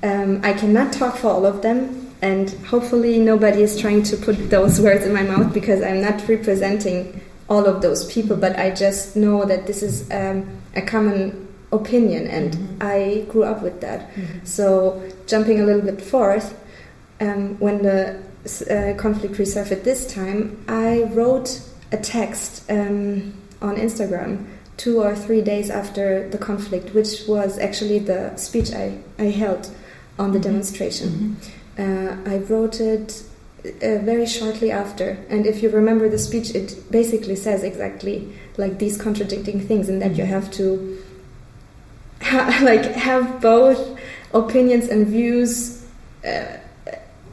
Um, 0.03 0.41
i 0.43 0.53
cannot 0.53 0.93
talk 0.93 1.15
for 1.17 1.29
all 1.29 1.45
of 1.45 1.61
them 1.61 2.05
and 2.21 2.49
hopefully 2.65 3.19
nobody 3.19 3.61
is 3.61 3.79
trying 3.79 4.03
to 4.03 4.17
put 4.17 4.49
those 4.49 4.79
words 4.85 5.05
in 5.05 5.13
my 5.13 5.23
mouth 5.23 5.53
because 5.53 5.81
I'm 5.81 6.01
not 6.01 6.27
representing 6.27 7.21
all 7.49 7.65
of 7.65 7.81
those 7.81 8.11
people, 8.11 8.35
but 8.35 8.57
I 8.57 8.71
just 8.71 9.15
know 9.15 9.45
that 9.45 9.67
this 9.67 9.83
is 9.83 10.09
um, 10.11 10.49
a 10.75 10.81
common 10.81 11.47
opinion, 11.71 12.27
and 12.27 12.81
I 12.81 13.25
grew 13.29 13.43
up 13.43 13.61
with 13.61 13.81
that. 13.81 14.09
So 14.43 15.01
jumping 15.27 15.61
a 15.61 15.65
little 15.65 15.81
bit 15.81 16.01
forth, 16.01 16.59
um, 17.21 17.59
when 17.59 17.83
the 17.83 18.19
uh, 18.69 18.99
conflict 18.99 19.35
resurfaced 19.35 19.83
this 19.83 20.11
time, 20.11 20.63
I 20.67 21.03
wrote 21.13 21.61
a 21.91 21.97
text 21.97 22.69
um, 22.71 23.33
on 23.61 23.75
Instagram 23.75 24.45
two 24.77 25.01
or 25.01 25.15
three 25.15 25.41
days 25.41 25.69
after 25.69 26.27
the 26.29 26.37
conflict, 26.37 26.93
which 26.93 27.27
was 27.27 27.57
actually 27.57 27.99
the 27.99 28.35
speech 28.35 28.73
I, 28.73 28.97
I 29.17 29.25
held 29.25 29.69
on 30.19 30.31
the 30.31 30.39
demonstration. 30.39 31.37
Uh, 31.77 32.17
I 32.25 32.37
wrote 32.49 32.79
it 32.79 33.23
uh, 33.65 33.99
very 33.99 34.25
shortly 34.25 34.71
after, 34.71 35.17
and 35.29 35.45
if 35.45 35.63
you 35.63 35.69
remember 35.69 36.09
the 36.09 36.19
speech, 36.19 36.53
it 36.53 36.91
basically 36.91 37.35
says 37.35 37.63
exactly 37.63 38.33
like 38.57 38.79
these 38.79 39.01
contradicting 39.01 39.59
things, 39.59 39.89
and 39.89 40.01
that 40.01 40.15
you 40.15 40.25
have 40.25 40.51
to 40.51 41.01
ha- 42.21 42.59
like 42.63 42.83
have 42.83 43.41
both 43.41 43.97
opinions 44.33 44.87
and 44.89 45.07
views 45.07 45.85
uh, 46.25 46.57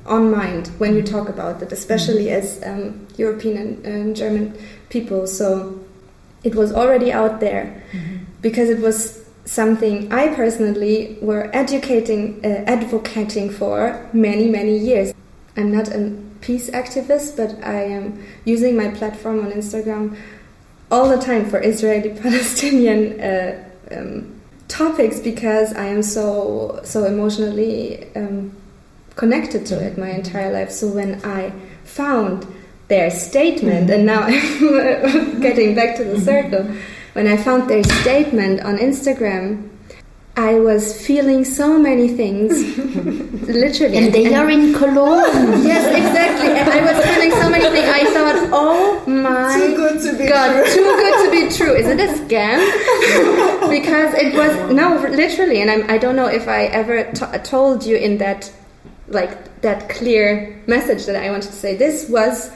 on 0.06 0.30
mind 0.30 0.68
when 0.78 0.94
you 0.94 1.02
talk 1.02 1.28
about 1.28 1.62
it, 1.62 1.72
especially 1.72 2.30
as 2.30 2.62
um, 2.64 3.06
European 3.16 3.84
and 3.84 4.08
um, 4.08 4.14
German 4.14 4.58
people. 4.88 5.26
So 5.26 5.81
it 6.44 6.54
was 6.54 6.72
already 6.72 7.12
out 7.12 7.40
there 7.40 7.82
because 8.40 8.68
it 8.68 8.80
was 8.80 9.22
something 9.44 10.12
I 10.12 10.34
personally 10.34 11.18
were 11.20 11.50
educating, 11.52 12.44
uh, 12.44 12.64
advocating 12.66 13.50
for 13.50 14.08
many, 14.12 14.48
many 14.48 14.76
years. 14.78 15.12
I'm 15.56 15.72
not 15.74 15.88
a 15.88 16.16
peace 16.40 16.70
activist, 16.70 17.36
but 17.36 17.64
I 17.64 17.82
am 17.84 18.24
using 18.44 18.76
my 18.76 18.88
platform 18.88 19.44
on 19.44 19.52
Instagram 19.52 20.16
all 20.90 21.08
the 21.08 21.18
time 21.18 21.48
for 21.48 21.60
Israeli-Palestinian 21.60 23.20
uh, 23.30 23.64
um, 23.90 24.40
topics 24.68 25.20
because 25.20 25.72
I 25.74 25.86
am 25.86 26.02
so 26.02 26.80
so 26.84 27.04
emotionally 27.04 28.14
um, 28.16 28.54
connected 29.16 29.66
to 29.66 29.84
it 29.84 29.98
my 29.98 30.10
entire 30.10 30.52
life. 30.52 30.70
So 30.70 30.88
when 30.88 31.20
I 31.24 31.52
found 31.84 32.46
their 32.92 33.10
statement, 33.10 33.88
and 33.88 34.04
now 34.04 34.20
I'm 34.28 35.40
getting 35.46 35.74
back 35.74 35.96
to 35.96 36.04
the 36.04 36.20
circle, 36.20 36.64
when 37.14 37.26
I 37.26 37.36
found 37.38 37.60
their 37.70 37.84
statement 38.02 38.60
on 38.68 38.76
Instagram, 38.76 39.70
I 40.36 40.52
was 40.68 40.84
feeling 41.06 41.44
so 41.44 41.78
many 41.78 42.08
things, 42.08 42.52
literally. 43.48 43.96
And 43.98 44.12
they 44.12 44.34
are 44.34 44.48
in 44.50 44.74
Cologne. 44.74 45.64
Yes, 45.72 45.84
exactly. 46.02 46.50
And 46.58 46.68
I 46.78 46.80
was 46.88 46.96
feeling 47.06 47.32
so 47.42 47.48
many 47.54 47.68
things. 47.74 47.90
I 48.00 48.04
thought, 48.14 48.38
oh 48.52 49.06
my 49.06 49.56
Too 49.60 49.76
good 49.82 49.96
to 50.06 50.10
be 50.18 50.26
God, 50.28 50.48
true. 50.52 50.74
too 50.76 50.88
good 51.02 51.16
to 51.24 51.28
be 51.36 51.42
true. 51.58 51.74
Is 51.82 51.86
it 51.94 52.00
a 52.08 52.08
scam? 52.20 52.58
because 53.76 54.10
it 54.24 54.34
was 54.40 54.52
no, 54.80 54.86
literally, 55.22 55.58
and 55.62 55.70
I'm, 55.70 55.82
I 55.90 55.96
don't 55.98 56.16
know 56.16 56.30
if 56.40 56.46
I 56.46 56.64
ever 56.80 56.96
t- 57.12 57.38
told 57.52 57.84
you 57.84 57.96
in 57.96 58.18
that, 58.18 58.50
like 59.08 59.60
that 59.62 59.88
clear 59.88 60.28
message 60.66 61.04
that 61.06 61.16
I 61.16 61.30
wanted 61.30 61.50
to 61.52 61.58
say. 61.64 61.76
This 61.76 62.08
was, 62.08 62.50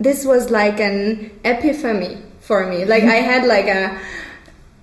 this 0.00 0.24
was 0.24 0.50
like 0.50 0.80
an 0.80 1.30
epiphany 1.44 2.16
for 2.40 2.66
me. 2.66 2.84
Like 2.84 3.04
I 3.04 3.16
had 3.16 3.46
like 3.46 3.66
a. 3.66 4.00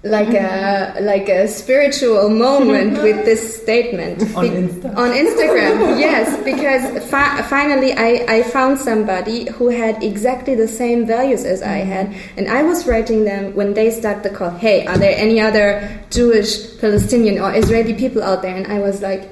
Like 0.03 0.29
a 0.29 0.95
like 1.01 1.27
a 1.27 1.47
spiritual 1.49 2.29
moment 2.29 2.93
with 3.05 3.25
this 3.25 3.61
statement 3.61 4.21
On 4.37 4.45
Insta? 4.45 4.95
on 4.95 5.09
Instagram, 5.09 5.99
yes, 6.07 6.37
because 6.45 7.03
fi- 7.09 7.41
finally 7.41 7.91
I, 7.93 8.23
I 8.29 8.43
found 8.43 8.77
somebody 8.77 9.51
who 9.51 9.67
had 9.69 10.01
exactly 10.01 10.53
the 10.55 10.67
same 10.67 11.07
values 11.07 11.43
as 11.43 11.61
I 11.61 11.77
had, 11.79 12.15
and 12.37 12.47
I 12.47 12.61
was 12.61 12.87
writing 12.87 13.25
them 13.25 13.53
when 13.55 13.73
they 13.73 13.89
start 13.89 14.21
the 14.23 14.29
call. 14.29 14.51
Hey, 14.51 14.85
are 14.85 14.99
there 14.99 15.17
any 15.17 15.41
other 15.41 15.99
Jewish, 16.11 16.79
Palestinian, 16.79 17.41
or 17.41 17.51
Israeli 17.51 17.95
people 17.95 18.23
out 18.23 18.43
there? 18.43 18.55
And 18.55 18.67
I 18.71 18.79
was 18.79 19.01
like, 19.01 19.27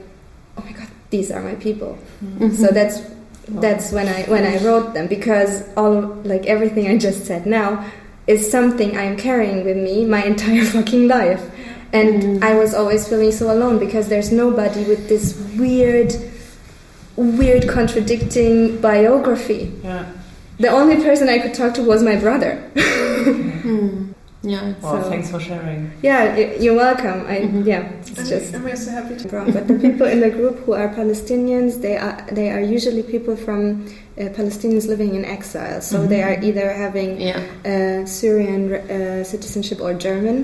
oh 0.58 0.64
my 0.66 0.74
god, 0.74 0.90
these 1.12 1.32
are 1.32 1.42
my 1.44 1.56
people. 1.56 1.98
Mm-hmm. 2.22 2.50
So 2.56 2.68
that's 2.74 3.00
that's 3.48 3.92
when 3.92 4.08
I 4.08 4.24
when 4.24 4.44
I 4.46 4.64
wrote 4.64 4.94
them 4.94 5.08
because 5.08 5.64
all 5.76 6.02
like 6.24 6.46
everything 6.46 6.88
I 6.88 6.98
just 6.98 7.26
said 7.26 7.46
now 7.46 7.86
is 8.28 8.50
something 8.50 8.98
I'm 8.98 9.18
carrying 9.18 9.64
with 9.64 9.78
me 9.78 10.06
my 10.06 10.24
entire 10.34 10.66
fucking 10.66 11.08
life. 11.08 11.50
And 11.94 12.24
mm. 12.24 12.44
I 12.44 12.56
was 12.56 12.74
always 12.74 13.08
feeling 13.08 13.32
so 13.32 13.54
alone 13.54 13.80
because 13.80 14.10
there's 14.10 14.32
nobody 14.32 14.84
with 14.84 15.08
this 15.08 15.38
weird, 15.58 16.14
weird 17.16 17.70
contradicting 17.70 18.82
biography. 18.82 19.72
Yeah. 19.84 20.12
The 20.60 20.70
only 20.70 20.98
person 20.98 21.30
I 21.30 21.40
could 21.40 21.54
talk 21.54 21.74
to 21.76 21.84
was 21.84 22.04
my 22.04 22.16
brother. 22.16 22.72
Hmm. 23.26 24.05
Yeah. 24.46 24.74
Well, 24.82 25.02
So- 25.04 25.10
thanks 25.10 25.30
for 25.34 25.40
sharing. 25.40 25.82
Yeah, 26.10 26.38
you're 26.64 26.76
welcome. 26.86 27.20
I 27.28 27.38
Mhm. 27.42 27.66
yeah, 27.66 27.84
it's 28.00 28.18
And 28.20 28.28
just 28.34 28.54
I'm 28.56 28.76
so 28.76 28.92
happy 28.92 29.16
to. 29.22 29.26
wrong. 29.34 29.48
But 29.52 29.64
the 29.68 29.78
people 29.88 30.08
in 30.16 30.20
the 30.26 30.30
group 30.30 30.56
who 30.66 30.74
are 30.82 30.90
Palestinians, 31.02 31.72
they 31.86 31.96
are 31.98 32.18
they 32.40 32.48
are 32.56 32.62
usually 32.78 33.04
people 33.04 33.36
from 33.46 33.62
uh, 34.22 34.30
Palestinians 34.40 34.86
living 34.94 35.12
in 35.16 35.24
exile. 35.38 35.82
So 35.82 35.96
they 36.14 36.22
are 36.28 36.36
either 36.50 36.68
having 36.86 37.10
Yeah. 37.20 37.40
uh, 37.72 38.06
Syrian 38.20 38.62
uh, 38.74 39.24
citizenship 39.34 39.80
or 39.86 39.92
German. 40.08 40.38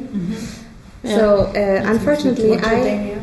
Yeah. 1.04 1.16
So 1.18 1.26
uh, 1.56 1.94
unfortunately, 1.94 2.54
I 2.54 2.58
Jordania. 2.60 3.20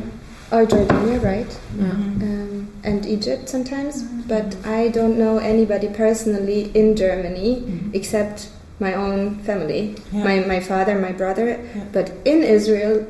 or 0.55 0.63
Jordania, 0.73 1.19
right? 1.33 1.51
Yeah. 1.79 1.91
um, 2.27 2.69
and 2.85 3.05
Egypt 3.17 3.49
sometimes, 3.49 3.95
but 4.33 4.49
I 4.65 4.89
don't 4.99 5.17
know 5.23 5.35
anybody 5.53 5.89
personally 6.05 6.61
in 6.81 6.87
Germany 7.05 7.53
except 7.93 8.49
my 8.81 8.95
own 8.95 9.39
family, 9.49 9.95
Yeah. 10.13 10.25
my, 10.25 10.37
my 10.55 10.61
father, 10.61 10.95
my 10.99 11.13
brother. 11.13 11.59
But 11.93 12.13
in 12.25 12.43
Israel, 12.43 13.07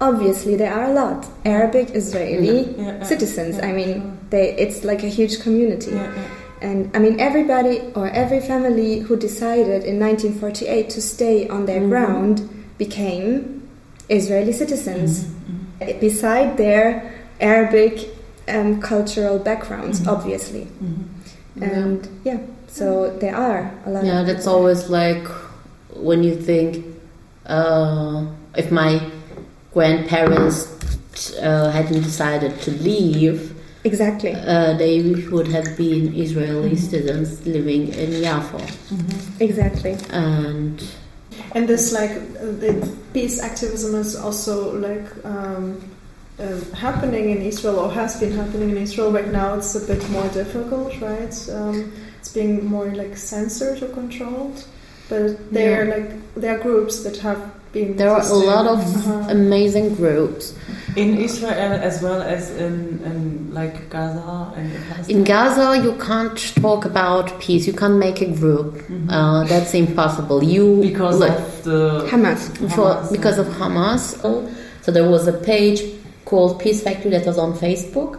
obviously 0.00 0.56
there 0.56 0.72
are 0.72 0.84
a 0.90 0.94
lot 0.94 1.26
Arabic 1.44 1.90
Israeli 1.94 2.58
Yeah, 2.76 2.84
yeah, 2.98 3.02
citizens. 3.02 3.56
yeah, 3.58 3.66
I 3.68 3.72
mean, 3.72 4.18
they 4.30 4.54
it's 4.64 4.84
like 4.84 5.02
a 5.04 5.08
huge 5.18 5.40
community. 5.42 5.92
Yeah, 5.92 6.12
yeah. 6.16 6.68
And 6.68 6.90
I 6.96 6.98
mean, 7.00 7.18
everybody 7.20 7.80
or 7.94 8.06
every 8.08 8.40
family 8.40 9.00
who 9.00 9.16
decided 9.16 9.82
in 9.84 9.98
1948 9.98 10.88
to 10.90 11.00
stay 11.02 11.48
on 11.48 11.66
their 11.66 11.80
Mhm. 11.82 11.88
ground 11.92 12.34
became 12.78 13.62
Israeli 14.08 14.52
citizens 14.52 15.10
Mm-hmm. 15.24 15.98
beside 16.00 16.56
their 16.56 16.84
Arabic 17.40 17.94
um, 18.48 18.80
cultural 18.80 19.38
backgrounds, 19.38 20.00
Mhm. 20.00 20.08
obviously. 20.14 20.64
Mm-hmm. 20.82 21.62
And 21.62 22.08
yeah, 22.24 22.38
so 22.78 22.84
there 23.22 23.36
are 23.36 23.60
a 23.86 23.90
lot 23.94 24.02
Yeah, 24.04 24.20
of 24.20 24.26
that's 24.28 24.44
people. 24.44 24.54
always 24.58 24.80
like 25.00 25.24
when 26.08 26.20
you 26.28 26.34
think 26.48 26.68
uh, 27.46 28.24
if 28.56 28.70
my 28.82 28.92
grandparents 29.74 30.56
uh, 31.38 31.70
hadn't 31.76 32.02
decided 32.02 32.52
to 32.66 32.70
leave, 32.90 33.38
Exactly. 33.84 34.32
uh, 34.32 34.72
they 34.82 34.94
would 35.34 35.48
have 35.48 35.68
been 35.76 36.14
Israeli 36.24 36.76
citizens 36.76 37.30
living 37.46 37.82
in 38.02 38.10
Yafo. 38.26 38.60
Exactly. 39.40 39.94
And 40.10 40.76
And 41.54 41.64
this 41.72 41.92
like 42.00 42.12
uh, 42.12 42.52
the 42.64 42.72
peace 43.14 43.36
activism 43.48 43.92
is 44.04 44.10
also 44.24 44.54
like 44.88 45.08
um, 45.32 45.64
uh, 46.38 46.58
happening 46.86 47.26
in 47.34 47.38
Israel 47.52 47.76
or 47.84 47.90
has 48.00 48.12
been 48.22 48.32
happening 48.42 48.70
in 48.74 48.78
Israel. 48.86 49.10
Right 49.18 49.30
now, 49.40 49.48
it's 49.58 49.74
a 49.74 49.84
bit 49.92 50.02
more 50.16 50.28
difficult, 50.40 50.90
right? 51.10 51.34
Um, 51.58 51.76
it's 52.11 52.11
being 52.32 52.64
more 52.66 52.86
like 53.02 53.16
censored 53.16 53.82
or 53.82 53.88
controlled. 53.88 54.64
But 55.08 55.52
there 55.52 55.82
are 55.82 55.86
like 55.96 56.10
there 56.34 56.52
are 56.58 56.62
groups 56.62 57.02
that 57.04 57.16
have 57.18 57.40
been. 57.72 57.96
there 57.96 58.10
are 58.10 58.20
a 58.20 58.40
lot 58.52 58.66
of 58.74 58.80
Uh-huh. 58.80 59.38
amazing 59.38 59.94
groups. 60.00 60.44
In 61.02 61.10
Israel 61.26 61.72
as 61.88 62.02
well 62.04 62.20
as 62.34 62.42
in, 62.66 62.74
in 63.08 63.16
like 63.58 63.76
Gaza 63.94 64.52
and 64.56 64.66
in 65.08 65.16
In 65.16 65.24
Gaza, 65.24 65.66
you 65.86 65.92
can't 66.08 66.38
talk 66.64 66.82
about 66.92 67.26
peace. 67.44 67.62
You 67.70 67.76
can't 67.82 67.98
make 68.06 68.18
a 68.28 68.30
group. 68.40 68.70
Uh, 69.08 69.44
that's 69.52 69.72
impossible. 69.74 70.38
You 70.54 70.66
because 70.90 71.18
look, 71.22 71.30
of 71.38 71.64
the 71.64 71.80
Hamas. 72.10 72.40
for 72.76 72.88
Hamas, 72.94 73.12
because 73.16 73.38
of 73.44 73.46
Hamas. 73.60 74.02
So 74.84 74.88
there 74.96 75.08
was 75.08 75.24
a 75.34 75.36
page 75.52 75.80
called 76.30 76.52
Peace 76.64 76.80
Factory 76.86 77.10
that 77.16 77.24
was 77.26 77.38
on 77.38 77.50
Facebook, 77.64 78.12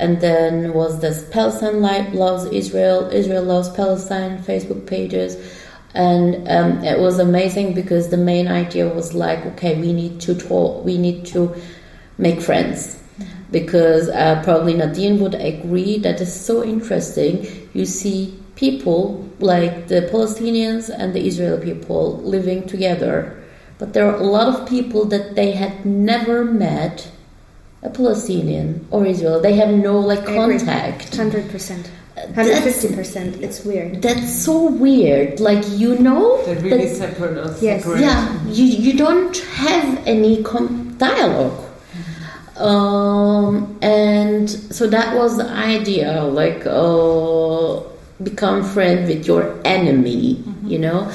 and 0.00 0.18
then 0.22 0.72
was 0.72 1.00
this 1.00 1.28
Palestine 1.30 1.82
loves 2.14 2.46
Israel, 2.46 3.10
Israel 3.12 3.44
loves 3.44 3.68
Palestine 3.68 4.42
Facebook 4.42 4.86
pages, 4.86 5.36
and 5.94 6.48
um, 6.48 6.82
it 6.82 6.98
was 6.98 7.18
amazing 7.18 7.74
because 7.74 8.08
the 8.08 8.16
main 8.16 8.48
idea 8.48 8.88
was 8.88 9.12
like, 9.12 9.44
okay, 9.44 9.78
we 9.78 9.92
need 9.92 10.18
to 10.22 10.34
talk, 10.34 10.84
we 10.86 10.96
need 10.96 11.26
to 11.26 11.54
make 12.16 12.40
friends. 12.40 12.96
Because 13.50 14.08
uh, 14.08 14.40
probably 14.42 14.74
Nadine 14.74 15.18
would 15.20 15.34
agree 15.34 15.98
that 15.98 16.20
is 16.20 16.32
so 16.32 16.64
interesting. 16.64 17.68
You 17.74 17.84
see 17.84 18.40
people 18.54 19.28
like 19.40 19.88
the 19.88 20.02
Palestinians 20.12 20.88
and 20.88 21.12
the 21.12 21.26
Israeli 21.26 21.74
people 21.74 22.18
living 22.18 22.66
together, 22.66 23.36
but 23.78 23.92
there 23.92 24.08
are 24.08 24.16
a 24.16 24.24
lot 24.24 24.48
of 24.48 24.68
people 24.68 25.04
that 25.06 25.34
they 25.34 25.50
had 25.52 25.84
never 25.84 26.44
met 26.44 27.10
a 27.82 27.90
Palestinian 27.90 28.86
or 28.90 29.06
Israel. 29.06 29.40
They 29.40 29.54
have 29.54 29.70
no 29.70 29.98
like 29.98 30.24
contact. 30.24 31.12
100%. 31.12 31.86
That's, 32.34 32.84
150%. 32.84 33.40
It's 33.40 33.64
weird. 33.64 34.02
that's 34.02 34.42
so 34.44 34.66
weird. 34.70 35.40
Like 35.40 35.64
you 35.70 35.98
know 35.98 36.44
that 36.44 36.60
really 36.62 36.86
that- 36.88 36.96
separate 36.96 37.38
us. 37.38 37.62
Yes. 37.62 37.82
separate. 37.82 38.00
yeah, 38.02 38.44
you, 38.46 38.64
you 38.64 38.98
don't 38.98 39.36
have 39.38 40.06
any 40.06 40.42
com- 40.42 40.94
dialogue. 40.98 41.66
Um, 42.56 43.78
and 43.80 44.50
so 44.50 44.86
that 44.88 45.16
was 45.16 45.38
the 45.38 45.48
idea, 45.48 46.24
like 46.24 46.66
uh, 46.66 47.80
become 48.22 48.62
friend 48.64 49.08
with 49.08 49.26
your 49.26 49.58
enemy, 49.64 50.44
you 50.64 50.78
know. 50.78 51.10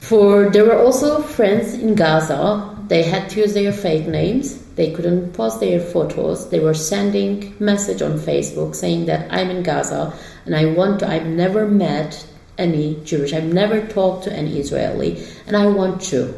For 0.00 0.50
there 0.50 0.64
were 0.66 0.78
also 0.78 1.22
friends 1.22 1.72
in 1.72 1.94
Gaza. 1.94 2.76
They 2.88 3.02
had 3.02 3.30
to 3.30 3.40
use 3.40 3.54
their 3.54 3.72
fake 3.72 4.08
names. 4.08 4.62
They 4.80 4.92
couldn't 4.92 5.34
post 5.34 5.60
their 5.60 5.78
photos. 5.78 6.48
They 6.48 6.58
were 6.58 6.72
sending 6.72 7.54
message 7.60 8.00
on 8.00 8.12
Facebook 8.18 8.74
saying 8.74 9.04
that 9.10 9.30
I'm 9.30 9.50
in 9.50 9.62
Gaza 9.62 10.14
and 10.46 10.56
I 10.56 10.72
want 10.72 11.00
to. 11.00 11.06
I've 11.06 11.26
never 11.26 11.68
met 11.68 12.26
any 12.56 12.98
Jewish. 13.04 13.34
I've 13.34 13.52
never 13.52 13.86
talked 13.86 14.24
to 14.24 14.32
any 14.32 14.58
Israeli, 14.58 15.22
and 15.46 15.54
I 15.54 15.66
want 15.66 16.00
to 16.12 16.32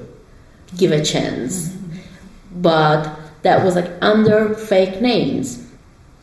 give 0.76 0.90
a 0.90 1.05
chance. 1.05 1.72
But 2.51 3.16
that 3.43 3.64
was 3.64 3.76
like 3.76 3.93
under 4.01 4.57
fake 4.57 5.01
names. 5.01 5.64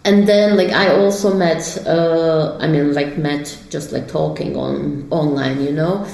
And 0.04 0.28
then 0.28 0.58
like 0.58 0.72
I 0.72 0.94
also 0.94 1.34
met 1.34 1.64
uh, 1.88 2.58
I 2.60 2.68
mean 2.68 2.94
like 2.94 3.18
met 3.18 3.58
just 3.70 3.94
like 3.94 4.10
talking 4.10 4.58
on 4.58 5.08
online, 5.10 5.64
you 5.64 5.72
know. 5.72 6.06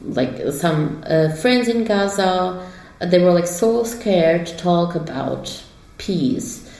Like 0.00 0.52
some 0.52 1.02
uh, 1.08 1.30
friends 1.34 1.66
in 1.66 1.82
Gaza, 1.86 2.70
they 3.00 3.22
were 3.22 3.32
like 3.32 3.46
so 3.46 3.84
scared 3.84 4.46
to 4.46 4.56
talk 4.56 4.94
about 4.94 5.62
peace. 5.98 6.70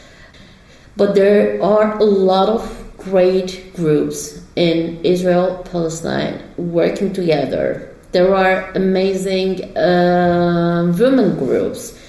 But 0.97 1.15
there 1.15 1.63
are 1.63 1.99
a 1.99 2.05
lot 2.05 2.49
of 2.49 2.85
great 2.99 3.75
groups 3.75 4.41
in 4.57 5.01
Israel, 5.05 5.67
Palestine 5.71 6.43
working 6.57 7.13
together. 7.13 7.91
There 8.13 8.35
are 8.35 8.71
amazing 8.73 9.77
uh, 9.77 10.95
women 10.99 11.37
groups. 11.37 12.01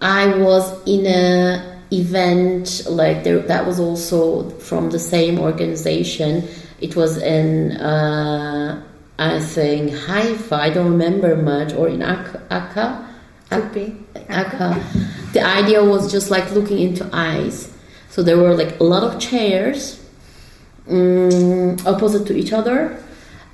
I 0.00 0.28
was 0.38 0.64
in 0.86 1.06
a 1.06 1.82
event 1.90 2.82
like 2.88 3.24
there 3.24 3.40
that 3.40 3.66
was 3.66 3.80
also 3.80 4.50
from 4.60 4.90
the 4.90 4.98
same 4.98 5.38
organization. 5.40 6.46
It 6.80 6.94
was 6.94 7.18
in 7.18 7.72
uh, 7.72 8.80
I 9.18 9.40
think 9.40 9.92
Haifa. 9.92 10.54
I 10.54 10.70
don't 10.70 10.92
remember 10.92 11.34
much, 11.34 11.74
or 11.74 11.88
in 11.88 12.02
Akka. 12.02 13.07
Could 13.50 13.72
be. 13.72 13.96
Akka. 14.28 14.84
The 15.32 15.42
idea 15.42 15.84
was 15.84 16.10
just 16.10 16.30
like 16.30 16.50
looking 16.52 16.78
into 16.78 17.08
eyes. 17.12 17.72
So 18.10 18.22
there 18.22 18.38
were 18.38 18.54
like 18.54 18.78
a 18.80 18.84
lot 18.84 19.02
of 19.02 19.20
chairs 19.20 20.04
um, 20.88 21.76
opposite 21.86 22.26
to 22.26 22.36
each 22.36 22.52
other, 22.52 23.02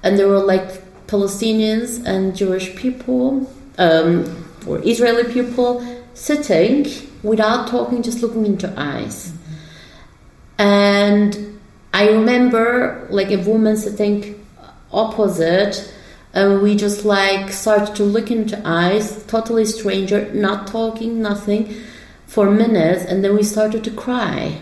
and 0.02 0.18
there 0.18 0.28
were 0.28 0.38
like 0.38 0.82
Palestinians 1.06 2.04
and 2.04 2.34
Jewish 2.34 2.74
people 2.76 3.50
um, 3.78 4.46
or 4.66 4.80
Israeli 4.86 5.32
people 5.32 5.84
sitting 6.14 6.86
without 7.22 7.68
talking, 7.68 8.02
just 8.02 8.22
looking 8.22 8.46
into 8.46 8.72
eyes. 8.76 9.32
And 10.58 11.60
I 11.92 12.08
remember 12.08 13.06
like 13.10 13.30
a 13.30 13.38
woman 13.38 13.76
sitting 13.76 14.44
opposite 14.92 15.92
and 16.34 16.60
we 16.62 16.74
just 16.74 17.04
like 17.04 17.50
started 17.52 17.94
to 17.96 18.02
look 18.04 18.30
into 18.30 18.60
eyes 18.64 19.24
totally 19.26 19.64
stranger 19.64 20.32
not 20.34 20.66
talking 20.66 21.22
nothing 21.22 21.72
for 22.26 22.50
minutes 22.50 23.04
and 23.04 23.22
then 23.24 23.34
we 23.36 23.42
started 23.42 23.84
to 23.84 23.90
cry. 23.92 24.60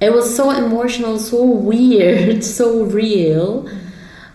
It 0.00 0.12
was 0.12 0.34
so 0.34 0.50
emotional 0.50 1.18
so 1.20 1.44
weird 1.44 2.42
so 2.58 2.82
real. 2.84 3.68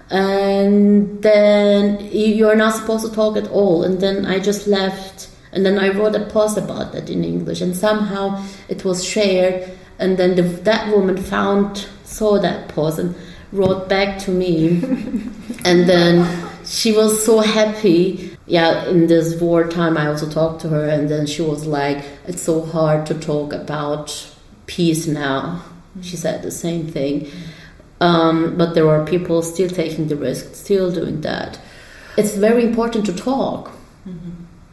And 0.10 1.22
then 1.22 2.00
you- 2.12 2.34
you're 2.40 2.56
not 2.56 2.74
supposed 2.76 3.06
to 3.06 3.12
talk 3.12 3.36
at 3.38 3.50
all. 3.52 3.84
And 3.84 4.00
then 4.00 4.26
i 4.26 4.40
just 4.40 4.68
left 4.68 5.30
and 5.52 5.66
then 5.66 5.78
i 5.80 5.90
wrote 5.90 6.16
a 6.16 6.26
post 6.26 6.58
about 6.58 6.94
that 6.94 7.10
in 7.10 7.24
english 7.24 7.62
and 7.62 7.76
somehow 7.76 8.42
it 8.70 8.86
was 8.86 9.04
shared. 9.04 9.70
And 10.00 10.18
then 10.18 10.36
the, 10.36 10.44
that 10.44 10.96
woman 10.96 11.18
found 11.18 11.88
saw 12.06 12.40
that 12.40 12.70
post 12.70 13.00
and 13.00 13.16
wrote 13.52 13.88
back 13.88 14.20
to 14.20 14.32
me. 14.32 14.82
And 15.66 15.90
then 15.90 16.48
she 16.66 16.92
was 16.94 17.26
so 17.26 17.40
happy. 17.40 18.38
Yeah 18.46 18.86
in 18.86 19.08
this 19.08 19.40
war 19.42 19.68
time, 19.68 19.98
i 19.98 20.08
also 20.08 20.30
talked 20.30 20.62
to 20.62 20.70
her 20.70 20.88
and 20.88 21.10
then 21.10 21.26
she 21.26 21.42
was 21.42 21.66
like 21.66 22.06
it's 22.26 22.42
so 22.42 22.66
hard 22.66 23.06
to 23.08 23.14
talk 23.14 23.52
about 23.54 24.32
peace 24.68 25.08
now. 25.08 25.64
She 26.02 26.16
said 26.16 26.44
the 26.44 26.52
same 26.52 26.88
thing. 26.88 27.30
Um, 28.00 28.56
but 28.58 28.76
there 28.76 28.88
are 28.88 29.06
people 29.06 29.42
still 29.42 29.70
taking 29.70 30.08
the 30.08 30.16
risk 30.16 30.54
still 30.54 30.92
doing 30.92 31.22
that. 31.22 31.60
It's 32.18 32.36
very 32.36 32.64
important 32.64 33.06
to 33.08 33.14
talk. 33.14 33.72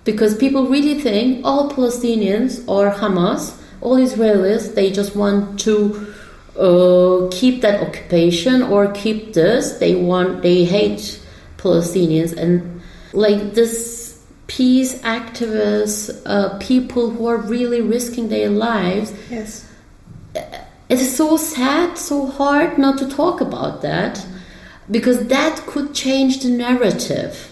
Because 0.04 0.36
people 0.36 0.66
really 0.66 1.00
think 1.00 1.44
all 1.44 1.70
Palestinians 1.70 2.62
or 2.68 2.90
Hamas, 2.90 3.58
all 3.80 3.96
Israelis, 3.96 4.74
they 4.74 4.90
just 4.90 5.16
want 5.16 5.58
to 5.60 6.13
uh, 6.58 7.28
keep 7.30 7.60
that 7.62 7.80
occupation 7.86 8.62
or 8.62 8.92
keep 8.92 9.32
this. 9.32 9.72
They 9.78 9.94
want, 9.94 10.42
they 10.42 10.64
hate 10.64 11.20
Palestinians 11.56 12.36
and 12.36 12.82
like 13.12 13.54
this 13.54 14.22
peace 14.46 15.00
activists, 15.02 16.20
uh, 16.26 16.58
people 16.58 17.10
who 17.10 17.26
are 17.26 17.38
really 17.38 17.80
risking 17.80 18.28
their 18.28 18.50
lives. 18.50 19.12
Yes. 19.30 19.70
It 20.34 21.00
is 21.00 21.16
so 21.16 21.36
sad, 21.36 21.96
so 21.96 22.26
hard 22.26 22.76
not 22.78 22.98
to 22.98 23.08
talk 23.08 23.40
about 23.40 23.82
that 23.82 24.24
because 24.90 25.26
that 25.28 25.64
could 25.66 25.94
change 25.94 26.42
the 26.42 26.50
narrative. 26.50 27.50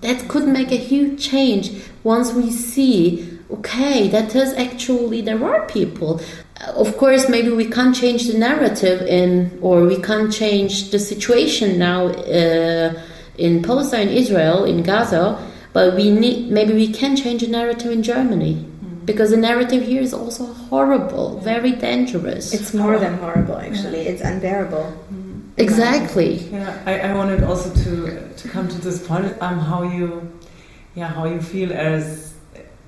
That 0.00 0.28
could 0.28 0.48
make 0.48 0.72
a 0.72 0.76
huge 0.76 1.22
change 1.22 1.72
once 2.04 2.32
we 2.32 2.50
see, 2.50 3.38
okay, 3.50 4.08
that 4.08 4.34
is 4.34 4.54
actually 4.54 5.20
there 5.20 5.44
are 5.44 5.66
people. 5.66 6.20
Of 6.68 6.96
course, 6.98 7.28
maybe 7.28 7.50
we 7.50 7.64
can't 7.64 7.96
change 7.96 8.26
the 8.26 8.36
narrative 8.36 9.00
in, 9.02 9.58
or 9.62 9.86
we 9.86 10.00
can't 10.00 10.30
change 10.32 10.90
the 10.90 10.98
situation 10.98 11.78
now 11.78 12.08
uh, 12.08 13.00
in 13.38 13.62
Palestine, 13.62 14.08
Israel, 14.08 14.64
in 14.64 14.82
Gaza, 14.82 15.40
but 15.72 15.94
we 15.94 16.10
need 16.10 16.50
maybe 16.50 16.74
we 16.74 16.88
can 16.92 17.16
change 17.16 17.40
the 17.40 17.48
narrative 17.48 17.90
in 17.90 18.02
Germany 18.02 18.66
because 19.04 19.30
the 19.30 19.36
narrative 19.36 19.82
here 19.84 20.02
is 20.02 20.12
also 20.12 20.44
horrible, 20.46 21.38
very 21.40 21.72
dangerous. 21.72 22.52
It's 22.52 22.74
more 22.74 22.98
than 22.98 23.14
horrible, 23.18 23.56
actually. 23.56 24.00
It's 24.00 24.20
unbearable. 24.20 24.92
exactly. 25.56 26.34
Yeah, 26.52 26.82
I, 26.86 27.00
I 27.00 27.14
wanted 27.14 27.42
also 27.42 27.72
to 27.84 28.28
to 28.40 28.48
come 28.48 28.68
to 28.68 28.78
this 28.80 29.06
point. 29.06 29.34
Um, 29.40 29.58
how 29.58 29.82
you, 29.82 30.30
yeah, 30.94 31.08
how 31.08 31.24
you 31.24 31.40
feel 31.40 31.72
as 31.72 32.34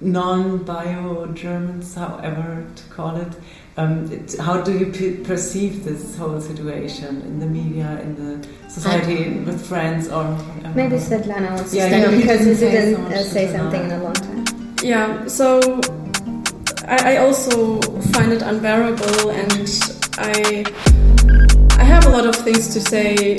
non-bio 0.00 1.26
Germans, 1.32 1.94
however 1.94 2.66
to 2.76 2.84
call 2.84 3.16
it. 3.16 3.32
Um, 3.76 4.12
it 4.12 4.36
how 4.38 4.60
do 4.60 4.76
you 4.76 4.92
pe- 4.92 5.24
perceive 5.24 5.84
this 5.84 6.16
whole 6.18 6.40
situation 6.40 7.22
in 7.22 7.38
the 7.38 7.46
media, 7.46 8.00
in 8.02 8.14
the 8.20 8.46
society, 8.68 9.38
with 9.40 9.66
friends, 9.66 10.08
or 10.08 10.24
whatever? 10.24 10.74
Maybe 10.74 10.96
Svetlana 10.96 11.54
wants 11.54 11.70
to 11.70 11.76
Yeah, 11.78 12.10
because 12.10 12.40
can 12.40 12.48
you 12.48 12.54
didn't 12.56 12.96
so 12.96 13.14
uh, 13.14 13.22
say 13.22 13.50
something 13.50 13.82
in 13.82 13.92
a 13.92 14.02
long 14.02 14.12
time. 14.12 14.44
Yeah, 14.82 15.26
so 15.26 15.80
I, 16.86 17.14
I 17.14 17.16
also 17.18 17.80
find 18.12 18.32
it 18.32 18.42
unbearable, 18.42 19.30
and 19.30 19.70
I 20.18 20.64
I 21.78 21.84
have 21.84 22.04
a 22.04 22.10
lot 22.10 22.26
of 22.26 22.36
things 22.36 22.74
to 22.74 22.80
say 22.80 23.38